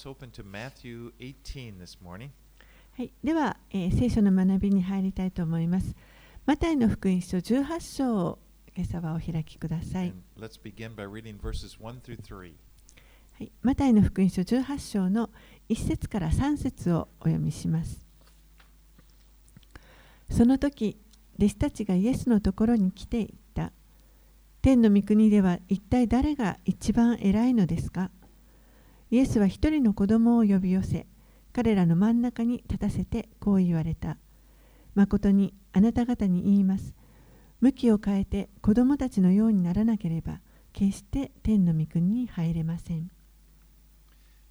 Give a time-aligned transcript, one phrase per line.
[0.00, 2.30] let's open to Matthew 18 this morning.
[2.96, 5.94] はい、では、えー聖書の学びに入りたいと思います。
[6.46, 8.38] マタイの福音書18章を
[8.74, 10.14] 今朝はお開きください。
[10.38, 12.52] Let's begin by reading verses 1 through 3.
[13.38, 15.28] はい、マタイの福音書18章の
[15.68, 18.06] 1節から3節をお読みします。
[20.30, 20.96] その時、
[21.38, 23.72] 弟子たちがイエスのところに来て言った。
[24.62, 28.10] 天の御国では一体誰が一番偉いのですか？
[29.10, 31.06] イエスは一人の子供を呼び寄せ、
[31.52, 34.18] 彼らの真ん中に立たせてこう言われた。
[34.94, 36.94] 誠にあなた方に言います。
[37.60, 40.40] 向きを変えて子供たちのようにならなければ、
[40.72, 43.10] 決して天の御国に入れません。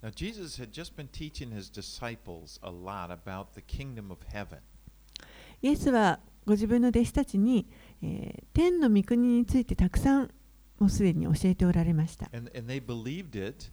[0.02, 4.60] Now, Jesus had just been teaching his disciples a lot about the kingdom of heaven.
[5.62, 7.68] イエスはご自分の弟子たちに、
[8.02, 10.32] えー天の御国についてたくさん
[10.80, 12.30] もうすでに教えておられました。
[12.34, 13.72] And, and they believed it,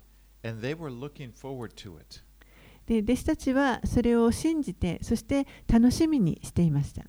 [2.86, 7.04] で弟子たちはそれを信じて、そして楽しみにしていました。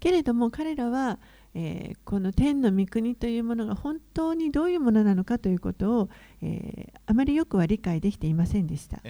[0.00, 1.20] けれども彼らは、
[1.54, 6.10] え、この天の御国というものが本当にどういうものなのかということを、
[6.42, 9.00] え、あまりよくは理解できていませんでした。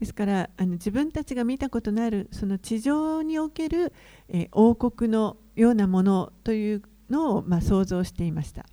[0.00, 3.92] ですからあの自分たちが見たことのあるその地上における、
[4.28, 8.66] えー、王国のようなものというのを、まあ、想像していました。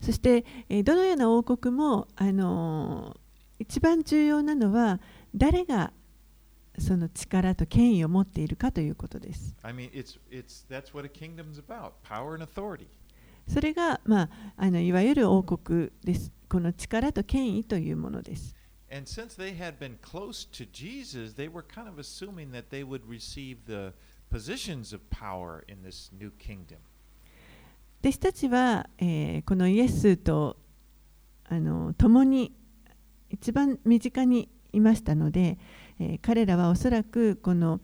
[0.00, 3.16] そして、えー、どのような王国も、あの、
[3.58, 5.00] 一番重要なのは
[5.34, 5.92] 誰が
[6.78, 9.54] その力と権威を持っているかということです。
[9.62, 10.66] I mean, it's, it's,
[13.46, 16.32] それが、まあ、あのいわゆる王国です。
[16.48, 18.54] この力と権威というものです。
[28.00, 30.58] 弟子たちは、えー、このイエスと
[31.44, 32.52] あの共に
[33.30, 35.58] 一番身近にいましたので、
[35.98, 37.80] えー、彼らはおそらくこの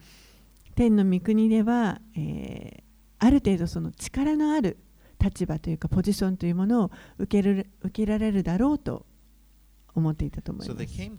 [0.74, 2.82] 天の御国では、えー、
[3.18, 4.78] ある程度その力のある
[5.22, 9.06] 立場というかポジションというものを受け,る受けられるだろうと
[9.94, 10.80] 思っていたと思います。
[10.80, 11.16] So、him,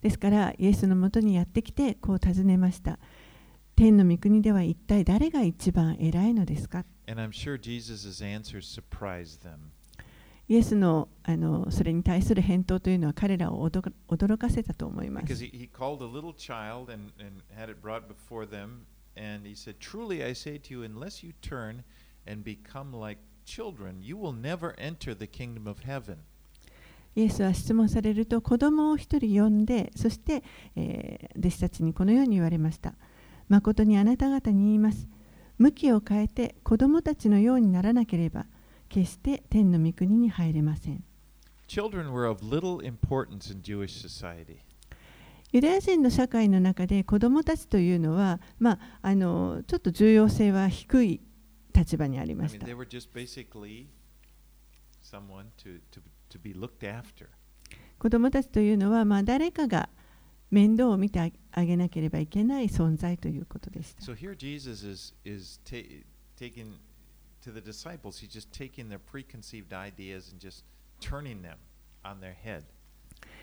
[0.00, 2.98] ですから、イエスのもとにやってきて、こう尋ねました。
[3.76, 7.58] 天の御国では一体誰が一番偉いのですか、sure、
[10.48, 15.44] イエスの,あのそれに対する返答というのは彼らを驚か,驚かせたと思います。
[19.17, 21.83] had it brought before them, and he said, Truly I say to you, unless you turn
[22.25, 26.17] and become like children, you will never enter the kingdom of heaven.
[27.15, 30.43] イエスは質問されると子供を一人呼んで、そして、
[30.75, 32.95] えー弟子たちにこのように言われました。
[33.49, 35.07] 誠にあなた方に言います。
[35.57, 38.45] 向きを変えて子供たちのようにならなければ、
[38.89, 41.03] 決して天の御国に入れません。
[41.67, 44.59] Children were of little importance in Jewish society.
[45.50, 51.20] ユダヤ人の社会の中で子供たちというのは、まあ、あのちょっと重要性は低い
[51.74, 52.66] 立場にありました.
[57.98, 59.88] 子供たちというのは、まあ、誰かが
[60.50, 64.02] 面倒を見てあげなければいけない存在ということでした。
[64.02, 65.76] So here Jesus is, is ta-
[66.36, 66.74] taking
[67.42, 70.64] to the disciples, he's just taking their preconceived ideas and just
[71.00, 71.56] turning them
[72.04, 72.64] on their head.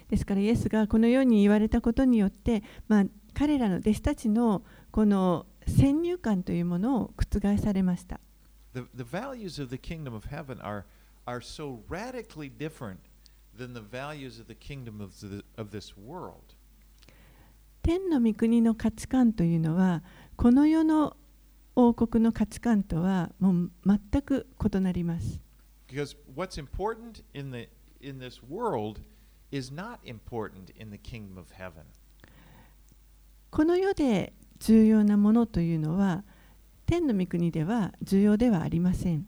[0.10, 8.20] ですから、イエスがこの世に言われたことによって、まあ、彼らの弟子たちのこの先入観というものを覆されました。
[17.82, 20.04] 天の御国の価値観というのは、
[20.36, 21.18] この世の
[21.76, 25.42] 王国の価値観とはもう全く異なります。
[33.52, 36.24] この世で重要なものというのは
[36.86, 39.28] 天の御国では重要ではありません。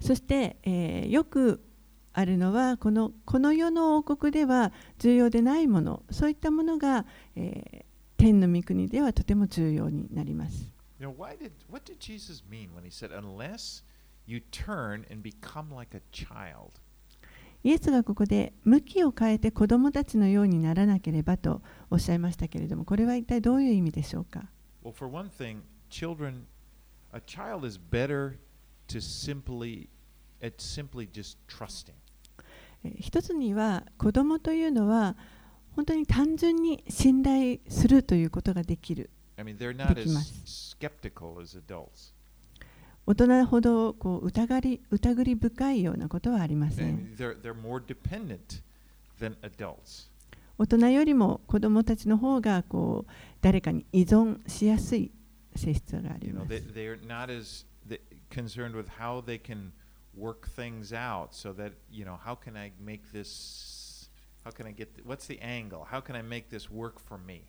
[0.00, 1.64] そして、えー、よく
[2.12, 7.06] あるのはこの,この世の王国では重要でないものそういったものが、
[7.36, 7.84] えー、
[8.18, 10.71] 天の御国ではとても重要になります。
[17.64, 24.48] イエスがここで向きを変えて子供たちのようにならなければとおっしゃいましたけれども、これは一体どういう意味でしょうか？
[32.98, 35.16] 一つには子供というのは
[35.76, 39.10] 本当に単純に信頼するということができる。
[39.37, 42.13] I mean, they're not できます as skeptical as adults.
[43.05, 48.61] 大人ほどこう疑り疑り深いようなことはありませ I ん mean, they're, they're more dependent
[49.19, 50.09] than adults.
[50.57, 53.11] 大人よりも子供たちの方がこう
[53.41, 55.11] 誰かに依存しやすい
[55.55, 58.01] 性質があり You know, ます they, they're not as th-
[58.31, 59.71] concerned with how they can
[60.17, 64.09] work things out so that, you know, how can I make this,
[64.43, 65.85] how can I get, th- what's the angle?
[65.89, 67.43] How can I make this work for me?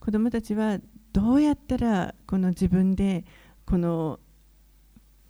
[0.00, 0.78] 子供たちは
[1.12, 3.24] どうやったらこの自分で
[3.66, 4.18] この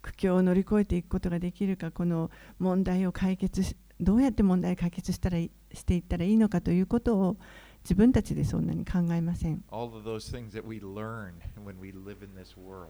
[0.03, 7.37] 苦境を乗り越えていくことができるかこの問題を解決しどうやって問題を解決したらいしていったらいいのかということを
[7.85, 11.33] 自分たちでそんなに考えません All of those things that we learn
[11.65, 12.89] when we live in this world.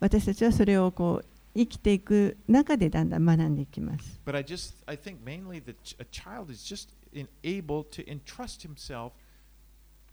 [0.00, 1.26] 私たちはそれをこう
[1.56, 8.04] 生きていく中でだんだん学んでいきます But I just, I think mainly that ch- a child is just in, able to
[8.08, 9.12] entrust himself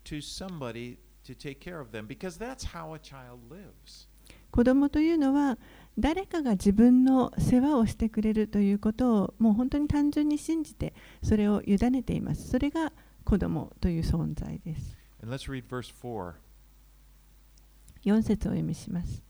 [0.04, 4.08] to somebody to take care of them because that's how a child lives.
[4.50, 5.58] 子供というのは
[5.98, 12.92] 誰かが自分の世話をしてくれるということをもう本当に単純に信じてそれを委ねていますそれが
[13.24, 16.34] 子供という存在です And let's read verse 4.
[18.04, 19.22] 4節をお読みします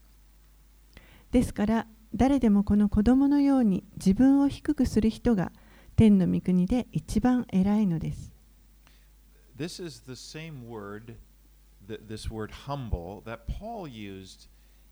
[1.31, 5.53] ですから誰でもこの子供のように自分を低くする人が
[5.97, 8.32] 天の御国で一番偉いのです
[9.55, 11.17] This is the same word,
[11.87, 14.47] th- this word humble, that Paul used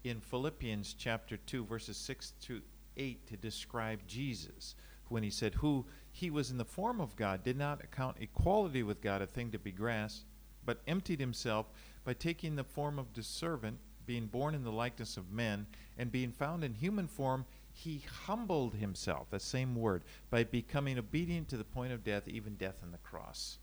[0.04, 2.60] in Philippians chapter 2, verses 6 to
[2.96, 4.74] 8 to describe Jesus.
[5.08, 8.82] When he said, Who he was in the form of God, did not account equality
[8.82, 10.24] with God a thing to be grasped,
[10.66, 11.66] but emptied himself
[12.04, 15.66] by taking the form of the servant, being born in the likeness of men,
[15.96, 21.48] and being found in human form, he humbled himself, that same word, by becoming obedient
[21.48, 23.58] to the point of death, even death on the cross.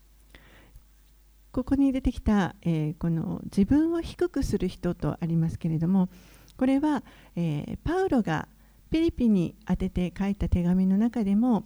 [1.52, 6.08] ここに出てきた、えーこの自分を低くする人とありますけれども
[6.56, 7.02] これは、
[7.36, 8.48] えーパウロが
[8.90, 11.64] ピリピに宛てて書いた手紙の中でも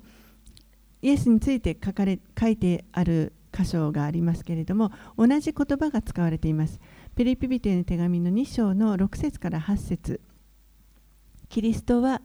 [1.03, 6.81] イエスについて書かれ書いてある箇所がありますけれども同じ言葉が使われています。
[7.15, 10.21] ピリピ人への手紙の2章の6節から8節
[11.51, 12.23] キリストは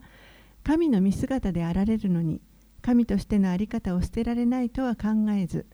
[0.64, 2.42] 神の見姿であられるのに
[2.82, 5.66] 神としての在り方を捨てられないとは考えず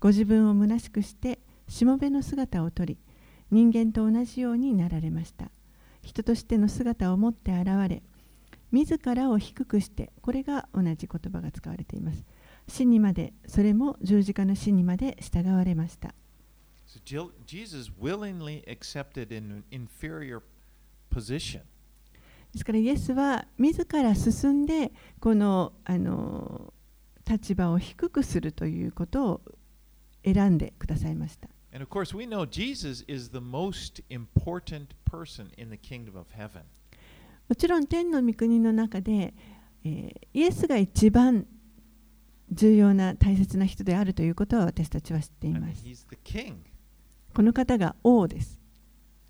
[0.00, 2.98] ご自分を虚しくしてしもべの姿をとり
[3.50, 5.50] 人間と同じようになられました。
[6.02, 8.02] 人としての姿を持って現れ
[8.70, 12.24] 自らを低くしてこれが同じ言葉が使われています。
[12.68, 16.14] 死にまでそれも十字架の死にまで従われました。
[16.86, 20.42] So Jesus willingly accepted an inferior
[21.10, 21.62] position.
[22.52, 26.72] ですからイエスは自ら進んでこのあの
[27.28, 29.40] 立場を低くするということを
[30.32, 36.26] 選んでくださいました And of course, we know Jesus is the most important person in the kingdom of
[36.34, 36.62] heaven.
[37.48, 39.34] もちろん天の御国の中で、
[39.84, 41.46] えーイエスが一番
[42.50, 45.84] 重要な大切な人であるということは私たちは知っています。
[47.34, 48.58] この方が王です。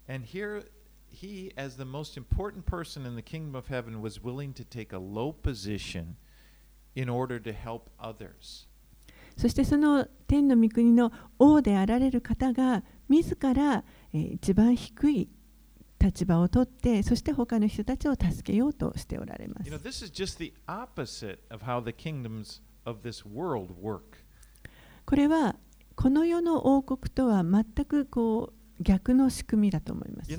[0.08, 0.64] And here,
[1.10, 4.94] he, as the most important person in the kingdom of heaven, was willing to take
[4.94, 6.14] a low position
[6.94, 8.67] in order to help others.
[9.38, 15.28] そしてその天の御国の王であられる方が自ら一番低い
[16.00, 19.70] 立場を取ってそして他の人たちを助けようとしておられます。
[25.06, 25.54] これは
[25.94, 30.30] この世の王国とは全くこう逆の仕組みだと思います。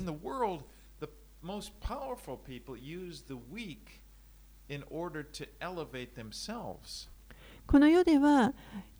[7.66, 8.52] この世では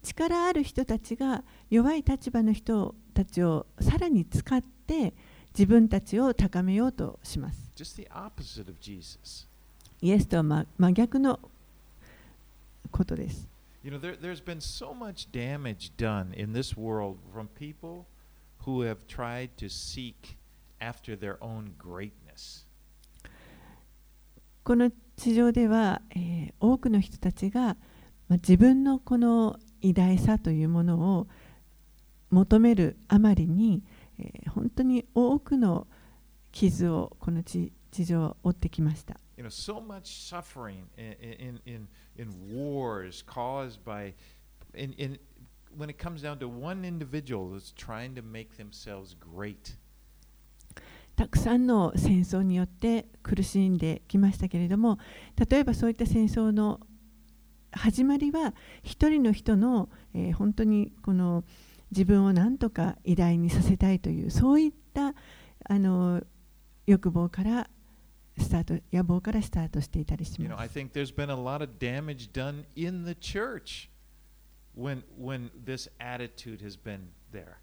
[0.02, 5.12] 力ある人たちが弱い立場の人たちをさらに使って
[5.52, 7.70] 自分たちを高めようとします。
[10.02, 11.40] イエスとは真真逆の
[12.90, 13.48] ことです。
[13.82, 18.04] You know, there, there's been so much damage done in this world from people
[18.66, 20.36] who have tried to seek
[20.80, 22.66] after their own greatness.
[24.62, 27.76] この地上では、えー多くの人たちが、
[28.36, 31.26] 自分のこの偉大さというものを
[32.30, 33.82] 求めるあまりに、
[34.18, 35.86] えー、本当に多くの
[36.52, 39.18] 傷をこの地,地上を負ってきました。
[51.16, 54.98] たくさんの戦争によって苦しんできましたけれども、
[55.50, 56.80] 例えばそういった戦争の
[57.72, 61.44] 始まりは一人の人の、えー本当にこの
[61.90, 65.14] 自分を何とか偉大にさせたいというそういった
[65.68, 66.22] あの
[66.86, 67.68] 欲望から
[68.38, 70.78] スタート野望からスタートしていたりし You know, ま I す。
[70.78, 73.90] think there's been a lot of damage done in the church
[74.76, 77.54] when, when this attitude has been there.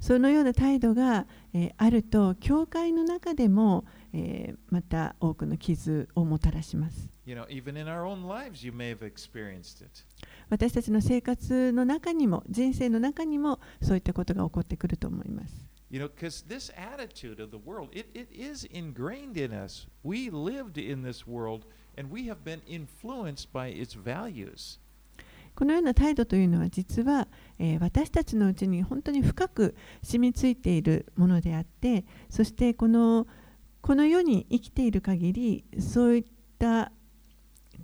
[0.00, 7.13] そのような態度が、えーあると教会の中でも、えーまた多くの傷をもたらします。
[7.26, 10.04] You know, even in our own lives, you may have experienced it.
[10.50, 15.54] 私たちの生活の中にも人生の中にもそういったことが起こってくると思います。
[15.90, 19.86] You know, because this attitude of the world, it, it is ingrained in us.
[20.02, 21.66] We lived in this world
[21.96, 24.78] and we have been influenced by its values.
[25.54, 27.28] このような態度というのは実は、
[27.58, 33.26] えー私たちのうちに本当に深く染みついているものであってそしてこの
[33.80, 36.24] この世に生きている限りそういっ
[36.58, 36.90] た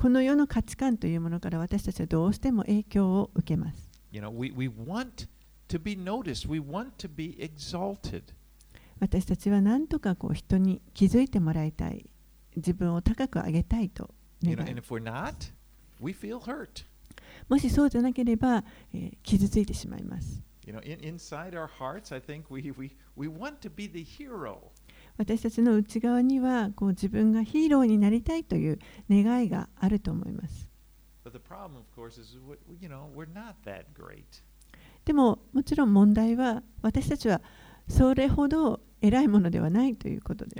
[0.00, 3.90] この世の価値観というものから私たちはどうしても影響を受けます。
[4.10, 5.28] You know, we, we want
[5.68, 8.22] to be noticed, we want to be exalted.
[8.98, 12.08] 私たちは何とかこう人に気づいてもらいたい
[12.56, 14.08] 自分を高く上げたいと
[14.40, 15.52] You 願 know, い and if we're not,
[16.00, 16.86] we feel hurt.
[17.50, 18.64] もしそうじゃなければ、
[18.94, 20.40] えー傷ついてしまいます。
[20.66, 24.70] You know, in, inside our hearts, I think we, we, we want to be the hero.
[25.20, 28.78] 私たちの内側にはこう自分がヒーローになりたいという
[29.10, 30.66] 願いがあると思います。
[35.04, 37.42] でももちろん問題は私たちは
[37.86, 40.56] それほど偉いものではないということです。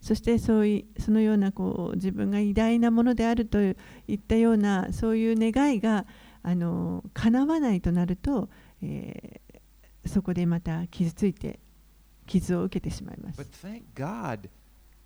[0.00, 3.72] そしてそ,ういそのようなこう自分が偉大なものであるとい
[4.14, 6.06] ったようなそういう願いが。
[6.44, 8.48] あの叶わないとなると、
[8.82, 9.44] えー
[10.06, 11.58] そこでまた傷ついて
[12.26, 13.46] 傷を受けてしまいます But。
[13.66, 14.50] thank God,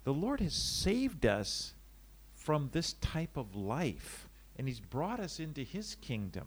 [0.04, 1.74] the Lord has saved us
[2.36, 4.28] from this type of life,
[4.58, 6.44] and He's brought us into His kingdom.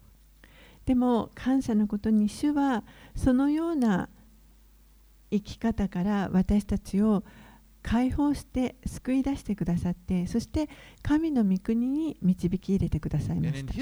[0.84, 2.82] でも感謝のことに主は
[3.14, 4.08] そのような
[5.30, 7.22] 生き方から私たちを
[7.82, 10.68] 解放して救い出してくださってそして
[11.02, 13.72] 神の御国に導き入れてくださいました。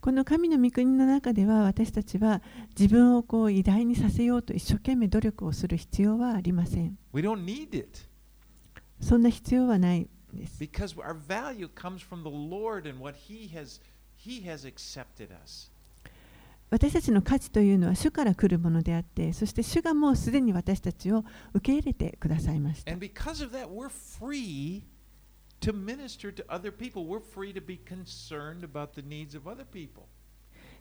[0.00, 2.40] この神の御国の中では私たちは
[2.78, 6.96] 自分をこう偉大にさせようと一生懸命努力をする必要はありません。
[9.00, 10.58] そんな必要はないです。
[16.68, 22.90] 私たちの価値というのは主から来るものであって、そして主がもうすでに私たちを受け入れてくださいました。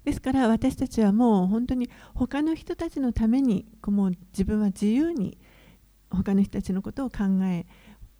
[0.03, 5.37] ですから私たちはもう本当に他の人たちのためにこうもう自分は自由に
[6.09, 7.65] 他の人たちのことを考え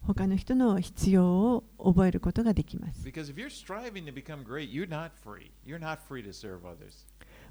[0.02, 3.04] 他の人の必要を覚えることができます。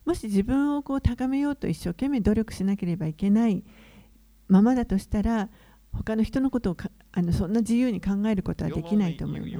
[0.05, 3.65] もし自分をこう高めようと一生懸命努力しなければいけない
[4.49, 5.49] ままだとしたら、
[5.93, 9.53] 他の人のことをかあのそんな自由に考えることはできないと思います。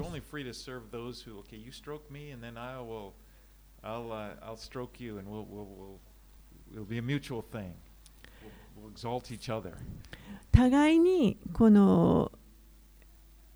[10.51, 12.31] 互いにこの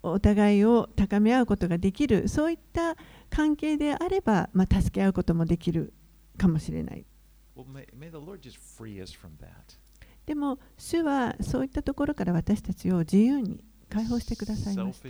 [0.02, 2.96] お互いを高め合うことができるそういった
[3.28, 5.92] 関係であれば、まあ、助け合うこともできる。
[6.40, 7.04] かもしれない。
[10.24, 15.08] でも、主はそういったところから私たちを自由に解放してくださいました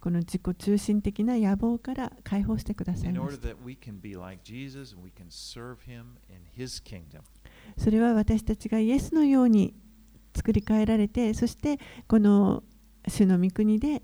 [0.00, 3.12] この自己中心的な野望から解放してください
[7.78, 9.74] それは私たちがイエスのように
[10.36, 12.62] 作り変えられて、そしてこの
[13.08, 14.02] 主の御国で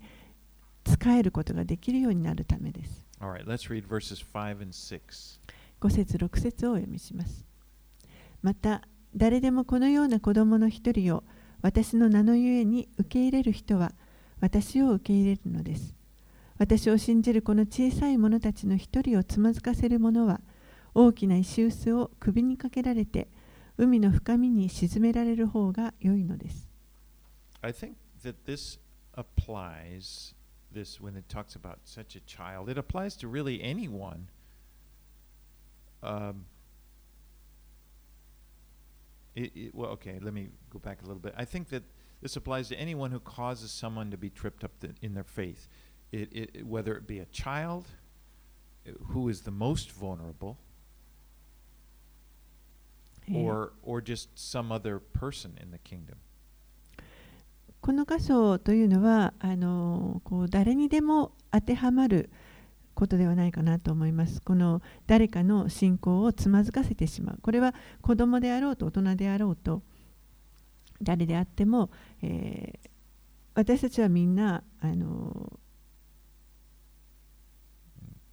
[0.83, 3.05] 使えることができるようになるためです。
[5.85, 7.45] 5節6節をお読みします。
[8.41, 8.81] また、
[9.15, 11.23] 誰でもこのような子供の一人を
[11.61, 13.93] 私の名のゆえに受け入れる人は
[14.41, 15.95] 私を受け入れるのです。
[16.57, 20.41] 私を信じるこの小さい者たちの一人をつまずかせる者は
[20.93, 23.27] 大きな石臼を首にかけられて
[23.77, 26.69] 海の深みに沈められる方が良いのです。
[27.61, 28.79] I think that this
[29.13, 30.33] applies,
[30.73, 34.27] this when it talks about such a child, it applies to really anyone
[36.04, 36.44] Um,
[39.34, 41.34] it, it, well, okay, let me go back a little bit.
[41.36, 41.82] I think that
[42.22, 45.68] this applies to anyone who causes someone to be tripped up th- in their faith,
[46.12, 47.86] it, it, whether it be a child
[48.86, 50.56] uh, who is the most vulnerable
[53.28, 56.16] えー or, or just some other person in the kingdom.
[57.80, 62.28] この箇所というのはあのこう誰にでも当てはまる
[62.95, 64.41] ことではないかなと思います。
[64.41, 67.39] この誰かの信仰をつまずかせてしまう。
[67.41, 69.83] これは子供であろうと大人であろうと
[71.01, 72.89] 誰であっても、えー
[73.55, 75.59] 私たちはみんなあの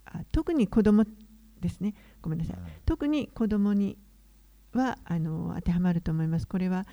[0.04, 1.06] あ特に子供
[1.60, 1.94] ですね。
[2.20, 2.56] ごめんなさい。
[2.84, 3.96] 特に子供に
[4.72, 6.48] はあの当てはまると思います。
[6.48, 6.86] これは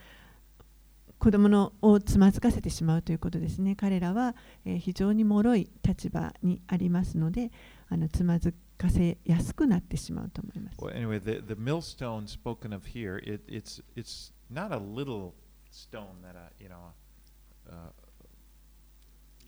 [1.20, 3.76] 子供のをつまずかせてしまうということですね。
[3.76, 4.36] 彼らは、
[4.66, 7.52] え非常に脆い立場にありますので、
[7.90, 10.80] あのつまずかせやすくなってしまうと思います。
[10.80, 15.34] Well, anyway, the, the millstone spoken of here, it, it's, it's not a little
[15.70, 16.94] stone that, uh, you know,
[17.70, 17.92] uh,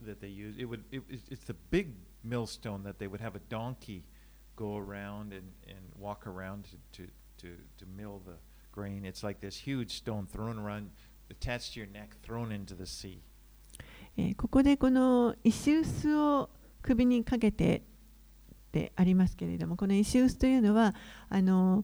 [0.05, 0.57] that they use.
[0.57, 4.03] It would, it, it's it's the big millstone that they would have a donkey
[4.57, 8.35] go around and, and walk around to, to, to, to mill the
[8.71, 9.05] grain.
[9.05, 10.91] It's like this huge stone thrown around,
[14.37, 16.49] ここでこの石臼を
[16.81, 17.83] 首にかけて
[18.71, 20.95] でありますけれども、この石臼というのは
[21.29, 21.83] あの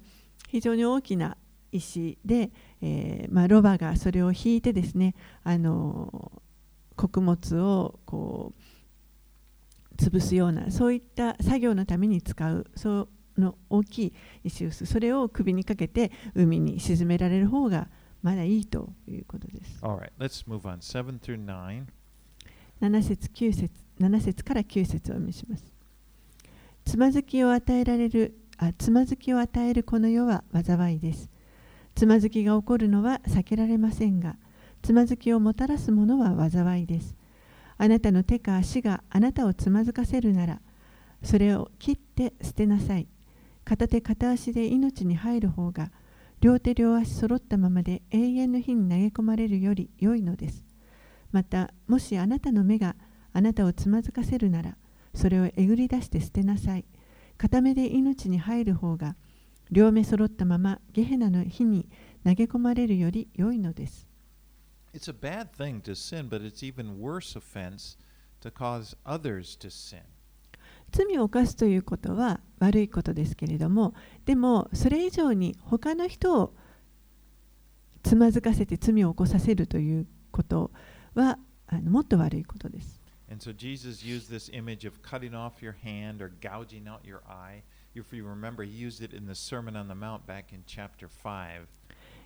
[0.50, 1.38] 非常に大きな
[1.72, 2.52] 石で、
[2.82, 6.32] えーまあ、ロバがそれを引いてですね、あの
[6.96, 14.14] 穀物をこう潰すようなそういった作業のために使うその大きい
[14.44, 17.90] 石臼それを首にかけて海に沈められる方が
[18.22, 19.80] まだいいということです。
[19.82, 20.78] All right, let's move on.
[20.80, 21.86] 7 through 9.
[22.82, 25.64] 7節9節7節から9節をお見せします。
[26.86, 31.30] つまずきを与えられるあつまずきを与えるこの世は災いです。
[31.96, 34.36] つまずきが起こるのは避けられませんが、
[34.82, 37.16] つまずきをもたらすものは災いです。
[37.78, 40.62] あなたの手か足があなたをつまずかせるなら、
[41.24, 43.08] それを切って捨てなさい。
[43.66, 45.92] 片手片足で命に入る方が、
[46.40, 50.68] 両手両足揃ったままで永遠の火に投げ込まれるより良いのです。
[51.32, 52.96] またもしあなたの目が
[53.34, 54.78] あなたをつまずかせるなら
[55.14, 56.86] それをえぐり出して捨てなさい
[57.38, 59.16] 片目で命に入る方が
[59.70, 61.90] 両目揃ったままゲヘナの火に
[62.24, 64.08] 投げ込まれるより良いのです
[64.94, 67.98] It's a bad thing to sin, but it's even worse offense
[68.42, 70.00] to cause others to sin.
[70.92, 73.94] 罪を犯すということは悪いことですけれども
[74.26, 76.54] でもそれ以上に他の人を
[78.04, 80.72] つまずかせて罪を起こさせるということ
[81.14, 83.02] はあのもっと悪いことです。
[83.30, 87.62] And so Jesus used this image of cutting off your hand or gouging out your eye.
[87.94, 91.10] If you remember, he used it in the Sermon on the Mount back in chapter
[91.10, 91.66] 5.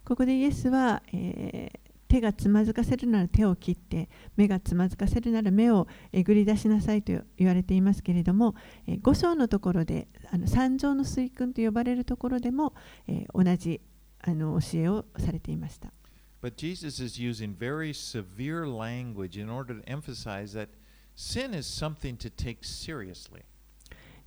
[0.05, 8.53] ここでイエスは、えー手がつまずかせるなら手を切って目がつまずかせるなら目をえぐり出しなさいと言われていますけれども、
[8.85, 12.73] えー、5章のところであの三条の水訓と呼ばれるところでも、
[13.07, 13.79] えー同じ
[14.23, 15.91] あの教えをされていました。
[16.43, 20.67] But Jesus is using very severe language in order to emphasize that
[21.15, 23.43] sin is something to take seriously.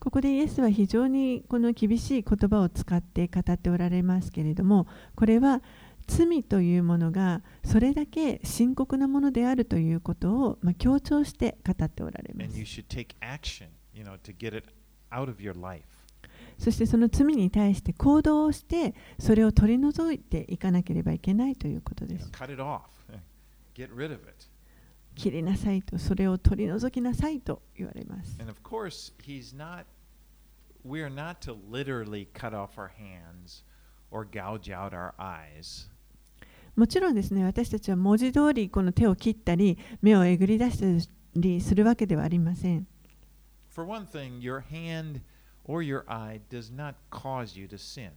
[0.00, 5.62] ここでイエスは非常にこの厳しい言葉を使って語っておられますけれどもこれは
[6.06, 12.56] 罪というものがそれだけ深刻なものであるということをまあ強調して語っておられます。
[16.58, 22.30] そしてその罪に対して行動をしてそれを取り除いていかなければいけないということです。
[25.14, 28.36] 切りなさいとそれを取り除きなさいと言われます。
[36.76, 42.86] もちろんですね私たちは文字通りこの手を切ったり目をえぐり出したりするわけではありません。
[43.70, 45.20] For one thing, your hand
[45.64, 48.10] or your eye does not cause you to sin.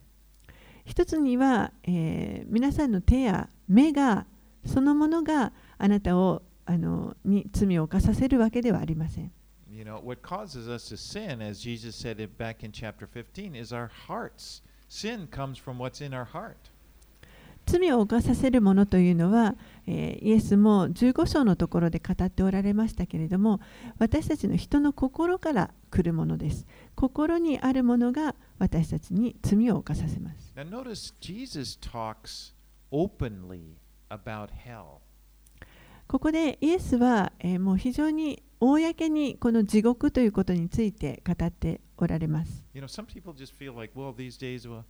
[0.86, 4.26] 一つには、えー皆さんの手や目が
[4.66, 9.32] そのものがあなたをあのに罪を犯させるわけではありません。
[9.70, 13.74] You know, what causes us to sin, as Jesus said it back in chapter 15, is
[13.74, 14.64] our hearts.
[14.90, 16.72] Sin comes from what's in our heart.
[17.68, 23.60] 罪を犯させるものというのは、えーイエスも15章のところで語っておられましたけれども
[24.00, 32.54] 私たちの人の心から来るものです心にあるものが私たちに罪を犯させます Now, notice Jesus talks
[32.92, 33.76] openly
[34.10, 35.00] about hell.
[36.08, 42.64] ここでイエスは、えーもう非常に公にこの地獄ということについて語っておられます。
[42.74, 44.84] You know, some people just feel like, well, these days, well,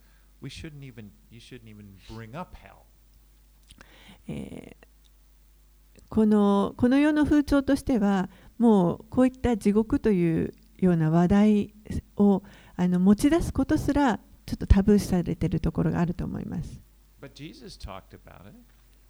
[6.09, 11.73] この,世の風潮としてはもうこういった地獄というような話題
[12.15, 12.43] を
[12.77, 16.81] 持ち出すことすらちょっとタブー視されているところがあると思います。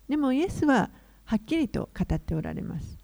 [0.07, 0.89] でもイエスは
[1.25, 2.97] はっきりと語っておられます。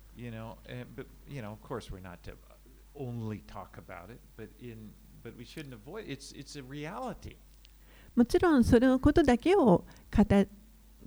[8.16, 9.86] もちろんそのことだけを語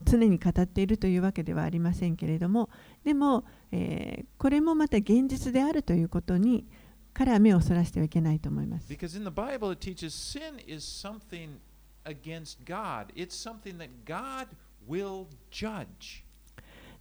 [0.05, 2.69] 常に語っているというわけではありませんけれども
[3.05, 6.67] でも、えーこれもまた現実であるということに
[7.13, 8.93] から目をそらしてはいけないと思います。
[8.93, 11.57] Because in the Bible, it teaches sin is something
[12.05, 13.07] against God.
[13.15, 14.49] It's something that God
[14.87, 16.23] will judge.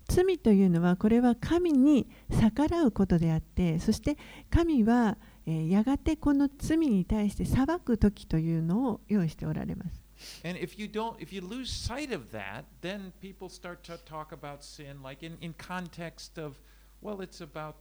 [0.08, 4.18] 罪というのはこれは神に逆らうことであってそして
[4.50, 10.01] 神は、えーやがてこの罪に対して裁く時というのを用意しておられます。
[10.43, 14.63] And if you don't, if you lose sight of that, then people start to talk about
[14.63, 16.55] sin like in, in context of,
[17.01, 17.75] well, it's about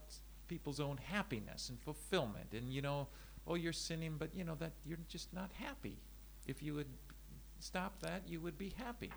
[0.49, 2.53] people's own happiness and fulfillment.
[2.53, 3.07] And you know,
[3.47, 5.99] oh, you're sinning, but you know that you're just not happy.
[6.47, 6.89] If you would
[7.61, 9.11] stop that, you would be happy.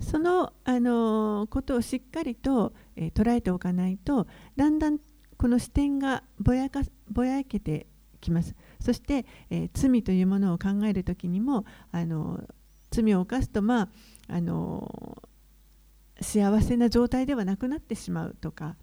[0.00, 4.98] その、あのーことをしっかりと、えー捉えておかないとだんだん
[5.38, 7.86] この視点がぼやかぼやけて
[8.20, 8.54] きます。
[8.80, 12.42] そして、えー罪というものを考えるときにも、あの
[12.90, 13.88] 罪を犯すと、まあ
[14.28, 15.22] あの
[16.20, 18.76] 幸せな状態ではなくなってしまうとか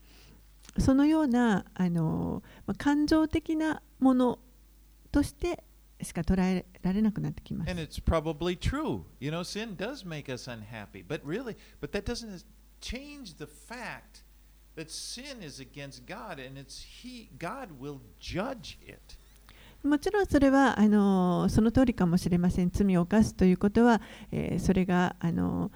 [0.79, 4.39] そのような、あのまあ感情的なもの
[5.11, 5.63] として
[6.01, 7.71] しか捉えられなくなってきます。
[14.75, 18.99] That sin is against God and it's He God will judge it.
[19.83, 25.71] もちろんそれはあのその通りかもしれません罪を犯すということは、えーそれがあの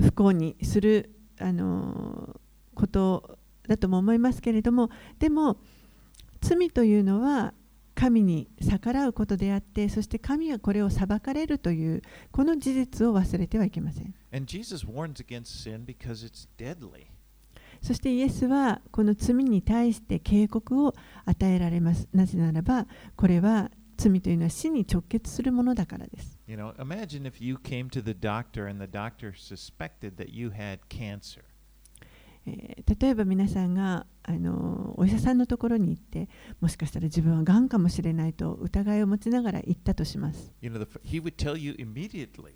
[0.00, 2.38] 不幸にするあの
[2.74, 5.56] ことだとも思いますけれどもでも
[6.40, 7.54] 罪というのは
[7.94, 17.06] 神に逆らうことであってそして神はこれを裁かれるというこの事実を忘れてはいけません And Jesus warns against sin because it's deadly.
[17.84, 20.94] そしてイエスはこの罪に対して警告を
[21.26, 30.48] 与えられますなぜならばこれは罪というのは死に直結するものだからです You know, imagine if you came to the doctor and the doctor suspected that you
[30.48, 31.42] had cancer.
[32.46, 36.28] えー例えば皆さんがあのお医者さんのところに行って
[36.60, 40.52] もしかしたら自分はがんかもしれないと疑いを持ちながら行ったとします。
[40.60, 42.54] You know, the, f- he would tell you immediately.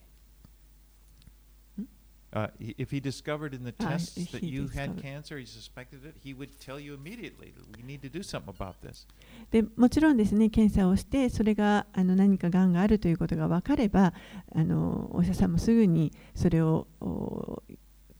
[2.31, 6.14] Uh, if he discovered in the Ah, tests that you had cancer, he suspected it,
[6.23, 9.07] he would tell you immediately, we need to do something about this.
[9.51, 14.12] でもちろんですね検査をしてそれがあの何かがんがあるということが分かれば
[14.55, 17.62] あのお医者さんもすぐにそれをお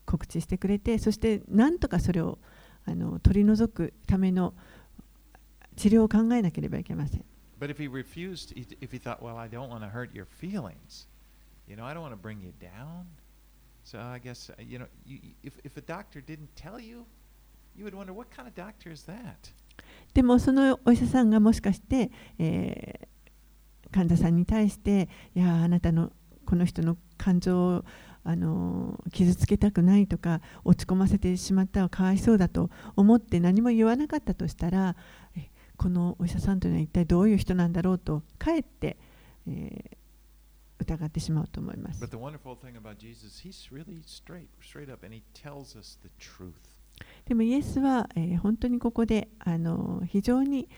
[0.07, 2.39] 告知してくれてそしてなんとかそれを
[2.87, 4.55] あの取り除くための
[5.77, 7.25] 治療を考えなければいけません。
[7.61, 11.07] But if he refused, if he thought, well, I don't want to hurt your feelings,
[11.69, 13.05] you know, I don't want to bring you down.
[13.91, 17.07] So I guess, uh, you know, you, if, if a doctor didn't tell you,
[17.75, 19.51] you would wonder, what kind of doctor is that?
[20.13, 23.09] でもそのお医者さんがもしかして、えー
[23.91, 26.13] 患者さんに対していやあなたの
[26.45, 27.85] この人の感情を
[28.23, 34.95] あの傷つけたくないとか落ち込ませてしまったらかわいそうだと思って何も言わなかったとしたら
[35.79, 38.99] このお医者さんというのは一体どういう人なんだろうとかえって、
[39.47, 39.98] えー
[40.79, 42.01] 疑ってしまうと思います.
[47.27, 50.69] でもイエスは、えー本当にここであの非常に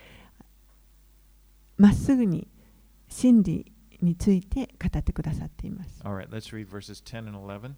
[1.79, 2.47] まっすぐに
[3.09, 6.03] 真理について語ってくださっています。
[6.05, 7.73] All right, let's read verses 10 and 11.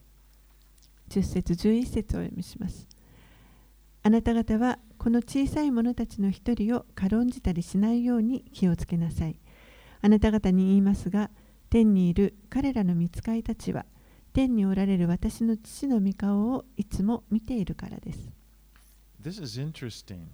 [1.08, 2.88] 10節11節をお読みします。
[4.04, 9.36] あなた方はこの小さい者たちの一人を軽んじたりしないように気をつけなさい。
[10.00, 11.30] あなた方に言いますが、
[11.72, 13.86] 天にいる彼らの見つかいたちは、
[14.34, 18.30] 天におられる私の父の御顔をいつも見ているからです。
[19.18, 20.26] This is interesting.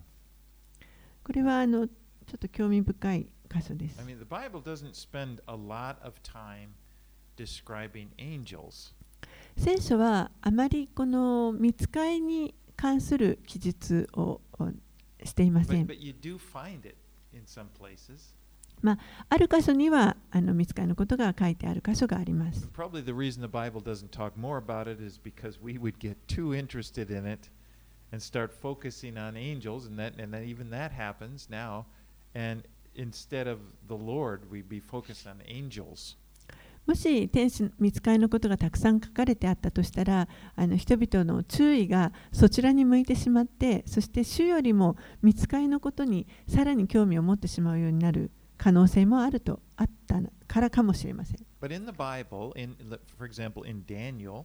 [1.23, 1.95] これはあのちょ
[2.35, 4.07] っと興味深い箇所です I。
[4.07, 6.71] mean, the Bible doesn't spend a lot of time
[7.37, 8.93] describing angels.
[9.57, 14.71] 聖書はあまりこの見つかいに関する記述をを
[15.23, 15.87] していませ But, ん。
[15.87, 16.97] but you do find it
[17.33, 18.35] in some places.
[18.83, 22.69] まあ、ある箇所にはあの見つかのことが書いてある箇所があります。
[36.87, 48.31] もし天使見つかりのことがたくさん書かれてあったとしたらあの人々の注意がそちらに向いてしまってそして主よりも見つかりのことにさらに興味を持ってしまうようになる。
[48.59, 51.47] 可能性もあるとあったからかもしれません。
[51.61, 52.77] But in the Bible, in
[53.17, 54.45] for example, in Daniel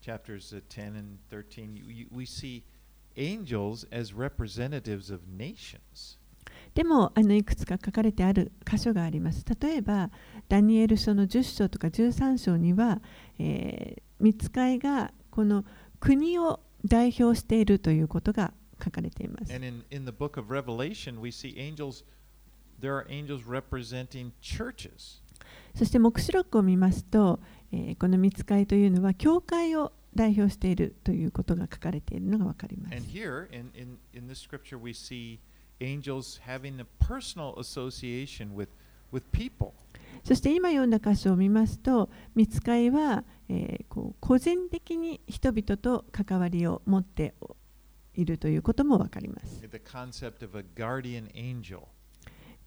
[0.00, 2.64] chapters uh, 10 and 13, you, you, we see
[3.16, 6.18] angels as representatives of nations.
[6.74, 9.44] でもあのいくつか書かれてある箇所があります。
[9.60, 10.10] 例えば
[10.48, 13.00] ダニエル書の10章とか13章には、
[13.38, 15.64] えー、見つかいがこの
[15.98, 19.52] 国を代表しているということが書かれています。
[19.52, 22.04] And in, in the book of Revelation, we see angels,
[25.74, 27.40] そして、目視録を見ますと、
[27.72, 32.94] え、この見つかりというのは、教会を代表しているということが書かれているのが分かります。
[40.24, 47.34] そして今読んだ箇所を見ますと、見つかりは、え、こう個人的に人々と関わりを持って
[48.14, 49.60] いるということも分かります。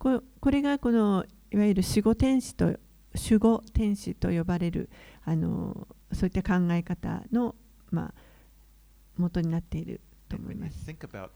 [0.04, 2.66] こ,れがこのいわゆる守護天使と
[3.16, 4.90] 守護天使と呼ばれる
[5.26, 7.56] そういった考え方の
[9.18, 10.90] もとになっていると思います。
[10.90, 11.30] About,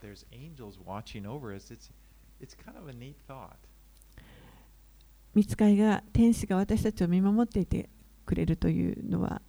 [5.76, 7.88] が天使が私たちを見守っていて
[8.26, 9.40] くれるというのは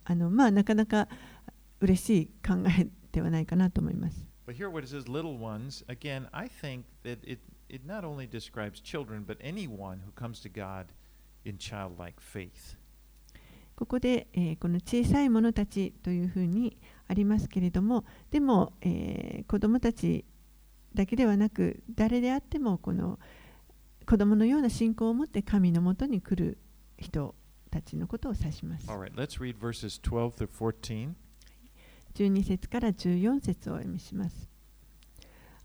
[0.52, 1.10] なかなか
[1.82, 4.26] 嬉しい考えではないかなと思います。
[7.70, 10.88] It not only describes children, but anyone who comes to God
[11.46, 12.78] in childlike faith.
[13.76, 16.78] ここで、えーこの小さい者たちというふうに
[17.08, 20.26] ありますけれどもでも、えー子供たち
[20.94, 23.20] だけではなく誰であってもこの
[24.06, 26.58] 子供のような信仰を持って神のもとに来る
[26.98, 27.36] 人
[27.72, 28.88] たちのことを指します。
[28.88, 31.14] Right, let's read verses 12 through 14.
[32.16, 34.50] 12節から14節をお読みします。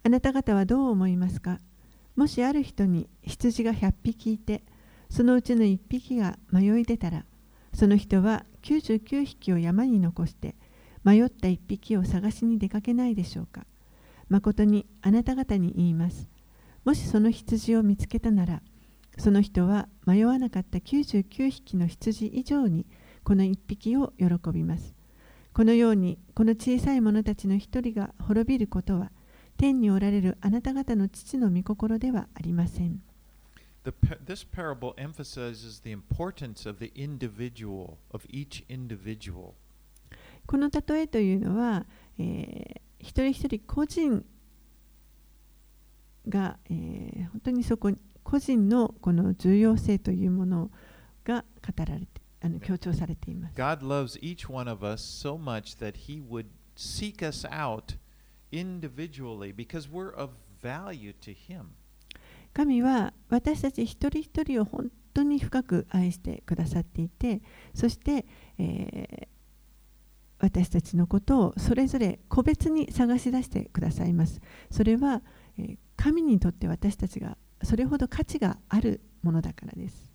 [0.04, 1.58] あなた方はどう思いますか？
[2.16, 4.62] もしある人に羊が100匹いて、
[5.10, 7.24] そのうちの1匹が迷い出たら、
[7.72, 10.54] その人は99匹を山に残して、
[11.02, 13.66] 迷った1匹を探しに出かけないでしょうか
[14.28, 16.28] 誠にあなた方に言います。
[16.84, 18.62] もしその羊を見つけたなら、
[19.18, 22.86] その人は迷わなかった99匹の羊以上に
[23.22, 24.94] この1匹を喜びます。
[25.52, 29.12] このようにこの小さい者たちの一人が滅びることは
[29.56, 33.02] 天におられるあなた方の父の御心ではありません。
[34.24, 39.52] This parable emphasizes the importance of the individual, of each individual.
[40.46, 41.86] この例えというのは、
[42.18, 44.24] えー一人一人個人
[46.26, 50.70] が、えー本当にそこに個人のこの重要性というもの
[51.24, 53.54] が語られてあの強調されています。
[53.54, 57.96] God loves each one of us so much that He would seek us out
[58.54, 59.52] individually
[62.52, 67.42] 神は私たち一人一人を本当に深く愛してくださっていて
[67.74, 68.24] そして、
[68.58, 69.34] えー、
[70.38, 74.40] 私たちのことをそれぞれ個別に探し出してくださいます。
[74.70, 75.22] それは、
[75.58, 80.10] えー、神にとって私たちがそれほど価値があるものだからです。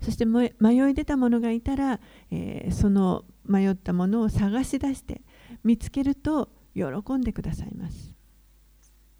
[0.00, 5.20] そしても迷い出た者がいたら、えーその迷ったものを探し出して
[5.62, 6.84] 見つけると喜
[7.14, 8.12] んでくださいます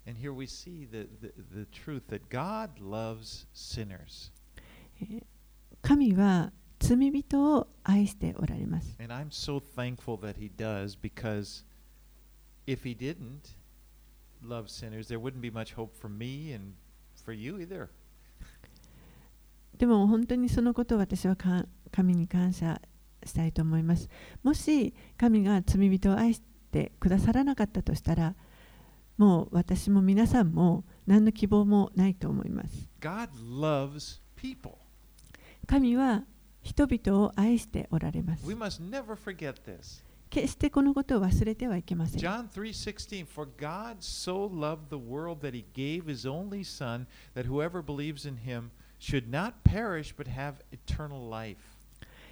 [0.05, 4.31] And here we see the, the, the truth that God loves sinners.
[5.01, 5.23] えー
[5.81, 11.63] 神は罪人を愛しておられます And I'm so thankful that he does because
[12.65, 13.55] if he didn't
[14.43, 16.73] love sinners, there wouldn't be much hope for me and
[17.23, 17.89] for you either.
[19.77, 22.81] でも本当にそのことを私はか神に感謝
[23.23, 24.09] したいと思います。
[24.43, 28.35] もし神が罪人を愛してくださらなかったとしたら、
[29.17, 32.89] もう私も皆さんも何の希望もないと思います。
[33.01, 34.75] God loves people.
[35.65, 36.23] 神は
[36.61, 38.55] 人々を愛しておられます We。
[38.55, 40.03] must never forget this.
[40.29, 42.19] 決してこのことを忘れてはいけません。
[42.19, 47.81] John 3:16 For God so loved the world that he gave his only son that whoever
[47.81, 51.58] believes in him should not perish but have eternal life.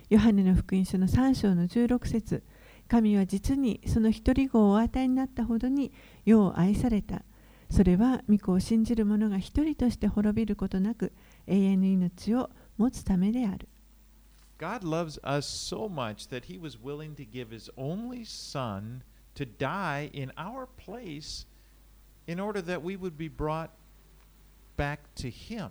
[0.09, 2.42] ヨハネの福音書の3章の16節
[2.88, 5.92] 神は実にその一人子をお与えになったほどに
[6.24, 7.22] 世を愛された。
[7.70, 11.12] それは御子を信じる者が一人として滅びることなく
[11.46, 13.68] 永遠の命を持つためである。
[14.59, 19.03] God loves us so much that he was willing to give his only son
[19.35, 21.46] to die in our place
[22.26, 23.70] in order that we would be brought
[24.76, 25.70] back to Him.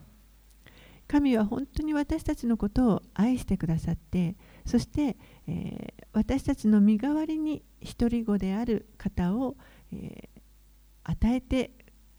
[1.06, 4.36] 神は本当に私たちのことを愛してくださって
[4.66, 9.56] そして、えー私たちの身代わりに一人子である方を、
[9.92, 10.34] えー
[11.04, 11.70] 与えて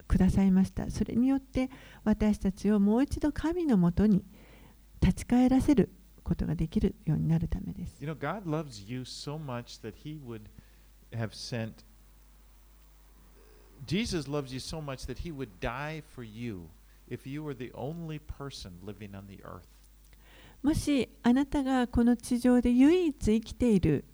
[0.07, 1.69] くださいましたそれによって
[2.03, 4.23] 私たちをもう一度神のもとに
[5.01, 5.89] 立ち返らせる
[6.23, 10.41] ことができるようになるためです You know, God loves you so much that He would
[11.13, 11.83] have sent.
[13.85, 16.67] Jesus loves you so much that He would die for you
[17.07, 19.63] if you were the only person living on the earth.
[20.63, 24.05] もしあなたがこの地上で唯一生きている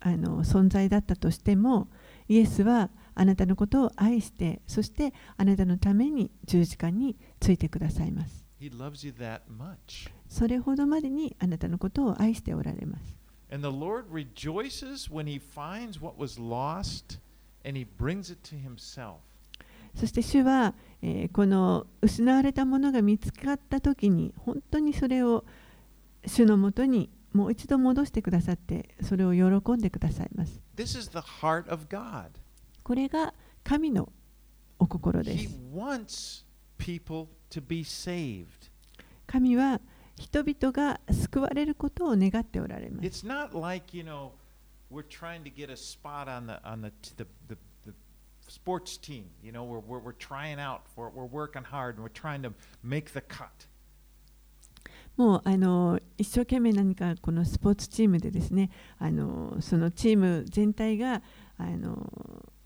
[0.00, 1.88] あの存在だったとしても
[2.28, 10.10] イエスはあなたのことを愛してそしてあなたのために十字架についてくださいます He loves you that much.
[10.28, 13.18] それほどまでにあなたのことを愛しておられます
[13.50, 17.18] And the Lord rejoices when He finds what was lost
[17.64, 19.16] and He brings it to Himself.
[19.94, 25.44] そして主は、えーこの失われたものが見つかった時に本当にそれを
[26.26, 32.30] 主のもとにもう一度戻してくださってそれを喜んでくださいます This is the heart of God.
[32.82, 34.12] これが神の
[34.78, 36.44] お心で He す wants
[36.78, 38.46] people to be saved.
[39.26, 39.80] 神は
[40.16, 44.30] 人々が救われることを願っておられます It's not like, you know,
[44.90, 47.56] we're trying to get a spot on the on the, the, the
[48.62, 49.24] sports team.
[49.42, 51.14] You know, we're, we're, we're trying out for it.
[51.14, 53.68] We're working hard and we're trying to make the cut.
[55.16, 61.22] もうあの一生懸命何かこのスポーツチームでですねあのそのチーム全体が
[61.56, 62.08] あの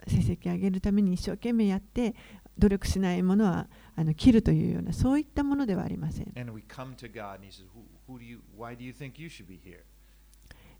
[0.07, 2.15] 成績を上げるために一生懸命やって
[2.59, 8.93] 努力しないものはあの切るというようなそういったものではありません And we come to God and He says, who, who do you, Why do you
[8.93, 9.85] think you should be here?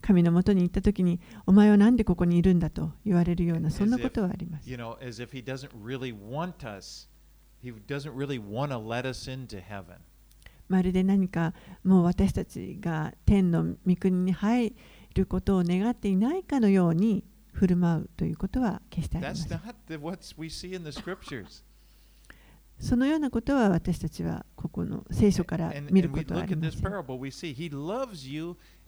[0.03, 7.09] 神のもとに行った時にお前は何でここにいるんだと言われるようなそんなことはあります You know, as if He doesn't really want us,
[7.63, 9.97] He doesn't really want to let us into heaven.
[10.69, 14.75] まるで何かもう私たちが天の御国に入
[15.15, 19.61] ることを願っていないかのように振る舞うということは決してありません.
[22.81, 26.81] そのようなことは私たちはここの聖書から見ることはありません。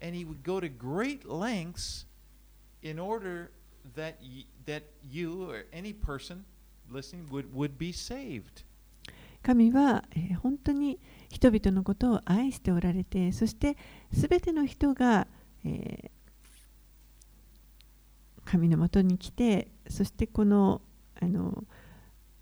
[0.01, 2.07] And He would go to great lengths
[2.83, 3.51] in order
[3.97, 4.17] that,
[4.67, 6.45] that you or any person
[6.91, 8.65] listening would, would be saved.
[9.43, 13.77] 神は、えー本当に人々のことを愛しておられて、そして
[14.13, 15.27] すべての人が、
[15.65, 16.11] えー
[18.45, 20.83] 神のもとに来て、そしてこの
[21.21, 21.65] あの